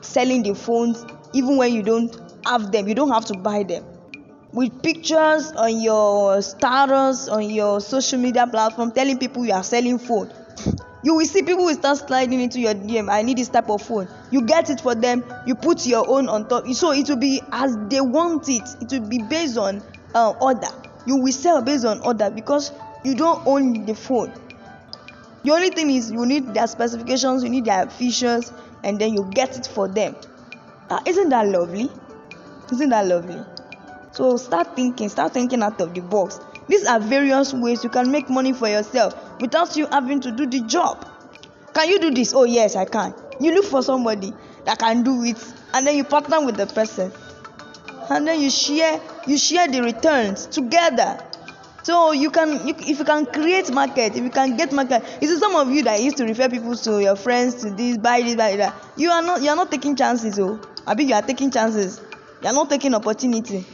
selling 0.01 0.43
the 0.43 0.55
phones 0.55 1.05
even 1.33 1.57
when 1.57 1.73
you 1.73 1.83
don't 1.83 2.17
have 2.45 2.71
them? 2.71 2.87
You 2.87 2.95
don't 2.95 3.11
have 3.11 3.25
to 3.25 3.37
buy 3.37 3.63
them 3.63 3.83
with 4.51 4.81
pictures 4.81 5.51
on 5.51 5.79
your 5.79 6.41
status 6.41 7.27
on 7.27 7.49
your 7.49 7.79
social 7.79 8.19
media 8.19 8.47
platform 8.47 8.91
telling 8.91 9.17
people 9.17 9.45
you 9.45 9.53
are 9.53 9.63
selling 9.63 9.99
phone 9.99 10.31
you 11.03 11.15
will 11.15 11.25
see 11.25 11.43
people 11.43 11.65
will 11.65 11.75
start 11.75 11.97
sliding 11.97 12.41
into 12.41 12.59
your 12.59 12.73
dm 12.73 13.11
i 13.11 13.21
need 13.21 13.37
this 13.37 13.49
type 13.49 13.69
of 13.69 13.81
phone. 13.81 14.07
You 14.31 14.41
get 14.41 14.69
it 14.69 14.81
for 14.81 14.95
them 14.95 15.23
you 15.45 15.55
put 15.55 15.85
your 15.85 16.07
own 16.09 16.27
on 16.27 16.47
top. 16.47 16.67
So 16.67 16.91
it 16.91 17.07
will 17.09 17.17
be 17.17 17.41
as 17.51 17.77
they 17.87 18.01
want 18.01 18.49
it 18.49 18.67
it 18.81 18.91
will 18.91 19.07
be 19.07 19.19
based 19.19 19.57
on 19.57 19.81
uh, 20.13 20.31
order. 20.41 20.67
You 21.05 21.17
will 21.17 21.31
sell 21.31 21.61
based 21.61 21.85
on 21.85 22.01
order 22.01 22.29
because 22.29 22.71
you 23.03 23.15
don't 23.15 23.45
own 23.47 23.85
the 23.85 23.95
phone. 23.95 24.33
The 25.43 25.51
only 25.51 25.69
thing 25.69 25.89
is 25.89 26.11
you 26.11 26.25
need 26.25 26.53
their 26.53 26.67
specifications 26.67 27.43
you 27.43 27.49
need 27.49 27.65
their 27.65 27.89
features 27.89 28.51
and 28.83 28.99
then 28.99 29.13
you 29.13 29.29
get 29.31 29.57
it 29.57 29.67
for 29.67 29.87
them. 29.87 30.15
Uh, 30.89 30.99
isn't 31.05 31.29
that 31.29 31.47
lovely? 31.47 31.89
Isn't 32.71 32.89
that 32.89 33.07
lovely 33.07 33.41
so 34.11 34.37
start 34.37 34.75
thinking 34.75 35.09
start 35.09 35.33
thinking 35.33 35.61
out 35.61 35.79
of 35.81 35.93
the 35.93 36.01
box 36.01 36.39
these 36.69 36.85
are 36.85 36.99
various 36.99 37.51
ways 37.51 37.83
you 37.83 37.89
can 37.89 38.11
make 38.11 38.29
money 38.29 38.53
for 38.53 38.69
yourself 38.69 39.41
without 39.41 39.75
you 39.75 39.87
having 39.87 40.21
to 40.21 40.31
do 40.31 40.45
the 40.45 40.61
job. 40.61 41.03
Can 41.73 41.89
you 41.89 41.99
do 41.99 42.11
this? 42.11 42.31
Oh, 42.33 42.43
yes, 42.43 42.75
I 42.75 42.85
can. 42.85 43.13
You 43.39 43.55
look 43.55 43.65
for 43.65 43.81
somebody 43.81 44.31
that 44.65 44.77
can 44.77 45.01
do 45.01 45.23
it, 45.23 45.37
and 45.73 45.87
then 45.87 45.97
you 45.97 46.03
partner 46.03 46.45
with 46.45 46.57
the 46.57 46.67
person, 46.67 47.11
and 48.11 48.27
then 48.27 48.39
you 48.39 48.51
share 48.51 49.01
you 49.25 49.39
share 49.39 49.67
the 49.67 49.81
returns 49.81 50.45
together. 50.45 51.19
So 51.81 52.11
you 52.11 52.29
can 52.29 52.67
you, 52.67 52.75
if 52.77 52.99
you 52.99 53.05
can 53.05 53.25
create 53.25 53.73
market, 53.73 54.15
if 54.15 54.23
you 54.23 54.29
can 54.29 54.55
get 54.55 54.71
market. 54.71 55.03
You 55.21 55.27
see 55.27 55.39
some 55.39 55.55
of 55.55 55.71
you 55.71 55.81
that 55.83 55.99
used 56.03 56.17
to 56.17 56.25
refer 56.25 56.49
people 56.49 56.75
to 56.75 57.01
your 57.01 57.15
friends 57.15 57.55
to 57.63 57.71
this, 57.71 57.97
buy 57.97 58.21
this, 58.21 58.35
buy 58.35 58.57
that. 58.57 58.75
You 58.95 59.09
are 59.09 59.23
not 59.23 59.41
you 59.41 59.49
are 59.49 59.55
not 59.55 59.71
taking 59.71 59.95
chances, 59.95 60.37
oh. 60.37 60.59
I 60.85 60.93
think 60.93 61.09
you 61.09 61.15
are 61.15 61.23
taking 61.23 61.49
chances. 61.49 61.99
You 62.43 62.49
are 62.49 62.53
not 62.53 62.69
taking 62.69 62.93
opportunity 62.93 63.65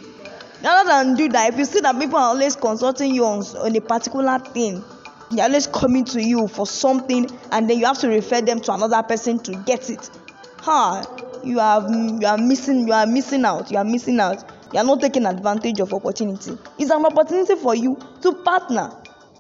rather 0.64 0.90
than 0.90 1.16
do 1.16 1.30
that 1.30 1.54
if 1.54 1.60
you 1.60 1.66
see 1.66 1.80
that 1.80 1.98
people 2.00 2.18
are 2.18 2.30
always 2.30 2.56
consulting 2.56 3.14
you 3.14 3.26
on, 3.26 3.40
on 3.58 3.76
a 3.76 3.82
particular 3.82 4.40
thing 4.40 4.84
they're 5.32 5.46
always 5.46 5.68
coming 5.68 6.06
to 6.06 6.22
you 6.22 6.48
for 6.48 6.66
something 6.68 7.28
and 7.52 7.70
then 7.70 7.80
you 7.80 7.86
have 7.86 7.98
to 8.00 8.08
refer 8.08 8.42
them 8.42 8.60
to 8.62 8.74
another 8.74 9.02
person 9.04 9.40
to 9.40 9.56
get 9.66 9.90
it. 9.90 10.10
Huh 10.60 11.04
you 11.44 11.60
are 11.60 11.90
you 11.92 12.26
are 12.26 12.38
missing 12.38 12.88
you 12.88 12.94
are 12.94 13.06
missing 13.06 13.46
out 13.46 13.72
you 13.72 13.78
are 13.78 13.84
missing 13.84 14.20
out. 14.20 14.44
You 14.74 14.80
are 14.80 14.84
not 14.84 15.00
taking 15.00 15.26
advantage 15.26 15.80
of 15.80 15.94
opportunity. 15.94 16.58
It's 16.80 16.92
an 16.92 17.06
opportunity 17.06 17.56
for 17.56 17.76
you 17.76 17.98
to 18.22 18.34
partner. 18.34 18.92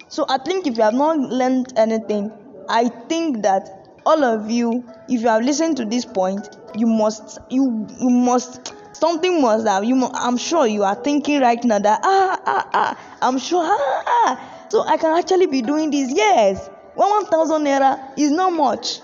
So 0.08 0.26
i 0.30 0.38
think 0.38 0.68
if 0.68 0.78
you 0.78 0.84
have 0.84 0.94
not 0.94 1.18
learned 1.18 1.74
anything 1.78 2.32
i 2.70 2.88
think 3.10 3.44
that 3.44 4.00
all 4.06 4.24
of 4.24 4.50
you 4.50 4.84
if 5.10 5.22
you 5.22 5.28
have 5.28 5.44
listened 5.44 5.78
to 5.78 5.86
this 5.86 6.06
point 6.06 6.48
you 6.76 6.88
must 6.88 7.40
you 7.50 7.88
you 8.00 8.10
must 8.10 8.74
something 9.06 9.42
must 9.42 9.68
have 9.68 9.84
you 9.84 10.10
i'm 10.14 10.38
sure 10.38 10.66
you 10.66 10.84
are 10.84 10.96
thinking 10.96 11.40
right 11.40 11.64
now 11.64 11.78
that 11.80 12.00
ah 12.04 12.40
ah 12.46 12.70
ah 12.74 13.18
i'm 13.22 13.38
sure 13.38 13.64
ah, 13.64 14.04
ah 14.08 14.66
so 14.70 14.82
i 14.88 14.98
can 14.98 15.18
actually 15.18 15.46
be 15.46 15.62
doing 15.62 15.92
this 15.92 16.12
yes. 16.12 16.70
One 16.96 17.10
one 17.10 17.26
thousand 17.26 17.66
naira 17.66 17.90
is 18.18 18.32
not 18.32 18.54
much. 18.54 19.00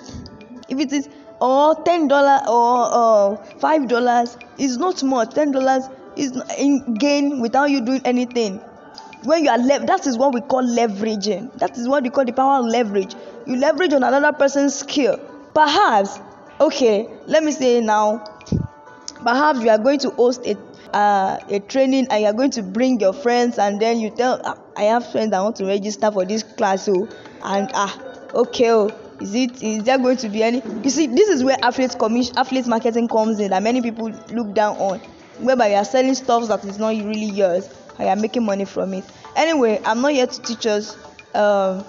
If 0.69 0.79
it 0.79 0.93
is 0.93 1.09
or 1.41 1.75
ten 1.83 2.07
dollar 2.07 2.39
or 2.47 2.87
uh, 2.99 3.35
five 3.59 3.89
dollars 3.89 4.37
is 4.57 4.77
not 4.77 5.03
much. 5.03 5.33
Ten 5.33 5.51
dollars 5.51 5.89
is 6.15 6.31
in 6.57 6.93
gain 6.93 7.41
without 7.41 7.69
you 7.69 7.81
doing 7.85 8.01
anything. 8.05 8.59
When 9.23 9.43
you 9.43 9.49
are 9.49 9.57
left, 9.57 9.87
that 9.87 10.07
is 10.07 10.17
what 10.17 10.33
we 10.33 10.39
call 10.39 10.63
leveraging. 10.63 11.51
That 11.59 11.77
is 11.77 11.89
what 11.89 12.03
we 12.03 12.09
call 12.09 12.23
the 12.23 12.31
power 12.31 12.59
of 12.59 12.65
leverage. 12.65 13.13
You 13.45 13.57
leverage 13.57 13.93
on 13.93 14.03
another 14.03 14.31
person's 14.31 14.73
skill. 14.73 15.19
Perhaps 15.53 16.17
okay 16.61 17.09
let 17.25 17.43
me 17.43 17.51
say 17.51 17.81
now 17.81 18.23
perhaps 19.23 19.61
you 19.61 19.69
are 19.69 19.77
going 19.77 19.99
to 19.99 20.09
host 20.11 20.45
a 20.45 20.57
uh, 20.93 21.39
a 21.49 21.59
training 21.59 22.07
and 22.09 22.21
you're 22.21 22.33
going 22.33 22.51
to 22.51 22.61
bring 22.61 22.99
your 22.99 23.13
friends 23.13 23.57
and 23.57 23.79
then 23.81 23.99
you 23.99 24.09
tell 24.09 24.41
ah, 24.43 24.57
i 24.75 24.83
have 24.83 25.09
friends 25.09 25.31
that 25.31 25.39
want 25.41 25.55
to 25.55 25.65
register 25.65 26.11
for 26.11 26.25
this 26.25 26.43
class 26.43 26.87
oh. 26.89 27.07
And 27.43 27.69
ah 27.73 27.97
okay 28.33 28.71
oh 28.71 28.91
is 29.19 29.33
it 29.33 29.63
is 29.63 29.83
there 29.83 29.97
going 29.97 30.17
to 30.17 30.29
be 30.29 30.43
any 30.43 30.61
you 30.83 30.89
see 30.89 31.07
this 31.07 31.29
is 31.29 31.43
where 31.43 31.57
affiliate 31.63 31.97
commission 31.97 32.37
affiliate 32.37 32.67
marketing 32.67 33.07
comes 33.07 33.39
in 33.39 33.51
that 33.51 33.63
many 33.63 33.81
people 33.81 34.09
look 34.31 34.53
down 34.53 34.75
on 34.77 34.99
whereby 35.39 35.67
you 35.69 35.75
are 35.75 35.85
selling 35.85 36.13
stuff 36.13 36.47
that 36.49 36.63
is 36.65 36.77
not 36.77 36.89
really 36.89 37.25
yours 37.25 37.67
and 37.97 37.99
you 37.99 38.07
are 38.07 38.15
making 38.15 38.45
money 38.45 38.65
from 38.65 38.93
it. 38.93 39.05
Anyway 39.35 39.81
i'm 39.85 40.01
not 40.01 40.11
here 40.11 40.27
to 40.27 40.41
teach 40.41 40.65
us 40.65 40.97
um 41.35 41.85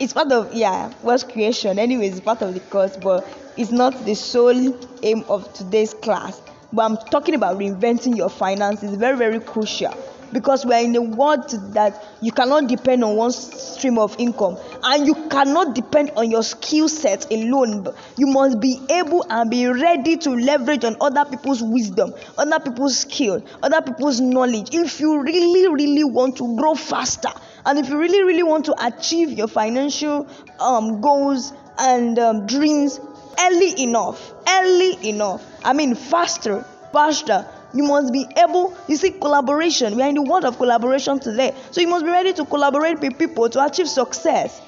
it's 0.00 0.12
part 0.12 0.30
of 0.32 0.52
yeah 0.52 0.92
wealth 1.02 1.30
creation. 1.32 1.78
Anyways 1.78 2.12
it's 2.12 2.20
part 2.20 2.42
of 2.42 2.54
the 2.54 2.60
course 2.60 2.96
but 2.96 3.26
it's 3.56 3.70
not 3.70 4.04
the 4.04 4.14
sole 4.14 4.76
aim 5.02 5.24
of 5.28 5.52
today's 5.52 5.94
class 5.94 6.40
but 6.72 6.82
i'm 6.82 6.96
talking 7.10 7.34
about 7.34 7.58
reinventing 7.58 8.16
your 8.16 8.28
finances 8.30 8.96
very 8.96 9.16
very 9.16 9.40
crucial. 9.40 9.94
Because 10.32 10.66
we 10.66 10.74
are 10.74 10.82
in 10.82 10.96
a 10.96 11.00
world 11.00 11.48
that 11.74 12.04
you 12.20 12.32
cannot 12.32 12.66
depend 12.66 13.04
on 13.04 13.14
one 13.14 13.30
stream 13.30 13.98
of 14.00 14.18
income 14.18 14.56
and 14.82 15.06
you 15.06 15.14
cannot 15.28 15.76
depend 15.76 16.10
on 16.16 16.28
your 16.28 16.42
skill 16.42 16.88
set 16.88 17.30
alone. 17.30 17.86
You 18.18 18.26
must 18.26 18.58
be 18.58 18.80
able 18.90 19.24
and 19.30 19.48
be 19.48 19.68
ready 19.68 20.16
to 20.16 20.30
leverage 20.30 20.82
on 20.82 20.96
other 21.00 21.24
people's 21.24 21.62
wisdom 21.62 22.14
other 22.36 22.58
people's 22.58 22.98
skill 22.98 23.44
other 23.62 23.80
people's 23.80 24.20
knowledge. 24.20 24.70
If 24.74 24.98
you 24.98 25.20
really 25.20 25.68
really 25.72 26.04
want 26.04 26.36
to 26.38 26.56
grow 26.56 26.74
faster 26.74 27.30
and 27.64 27.78
if 27.78 27.88
you 27.88 27.96
really 27.96 28.24
really 28.24 28.42
want 28.42 28.64
to 28.64 28.74
achieve 28.84 29.30
your 29.30 29.46
financial 29.46 30.26
um, 30.58 31.00
goals 31.00 31.52
and 31.78 32.18
um, 32.18 32.46
dreams 32.46 32.98
early 33.40 33.82
enough 33.82 34.34
early 34.48 35.08
enough. 35.08 35.42
I 35.64 35.72
mean 35.72 35.94
faster 35.94 36.64
faster 36.92 37.46
you 37.72 37.84
must 37.84 38.12
be 38.12 38.26
able 38.36 38.76
you 38.86 38.96
see 38.96 39.10
collaboration. 39.10 39.96
We 39.96 40.02
are 40.02 40.08
in 40.08 40.14
the 40.14 40.22
world 40.22 40.44
of 40.44 40.56
collaboration 40.56 41.18
today. 41.18 41.54
So 41.72 41.80
you 41.80 41.88
must 41.88 42.04
be 42.04 42.10
ready 42.10 42.32
to 42.34 42.44
collaborate 42.44 43.00
with 43.00 43.18
people 43.18 43.48
to 43.50 43.64
achieve 43.64 43.88
success. 43.88 44.60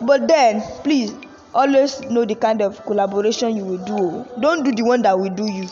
But 0.00 0.26
then 0.26 0.62
please 0.82 1.14
always 1.54 2.00
know 2.00 2.24
the 2.24 2.34
kind 2.34 2.60
of 2.62 2.82
collaboration 2.84 3.56
you 3.56 3.64
will 3.64 3.84
do. 3.84 4.26
Don't 4.40 4.64
do 4.64 4.72
the 4.72 4.82
one 4.82 5.02
that 5.02 5.18
will 5.18 5.30
do 5.30 5.50
you 5.50 5.68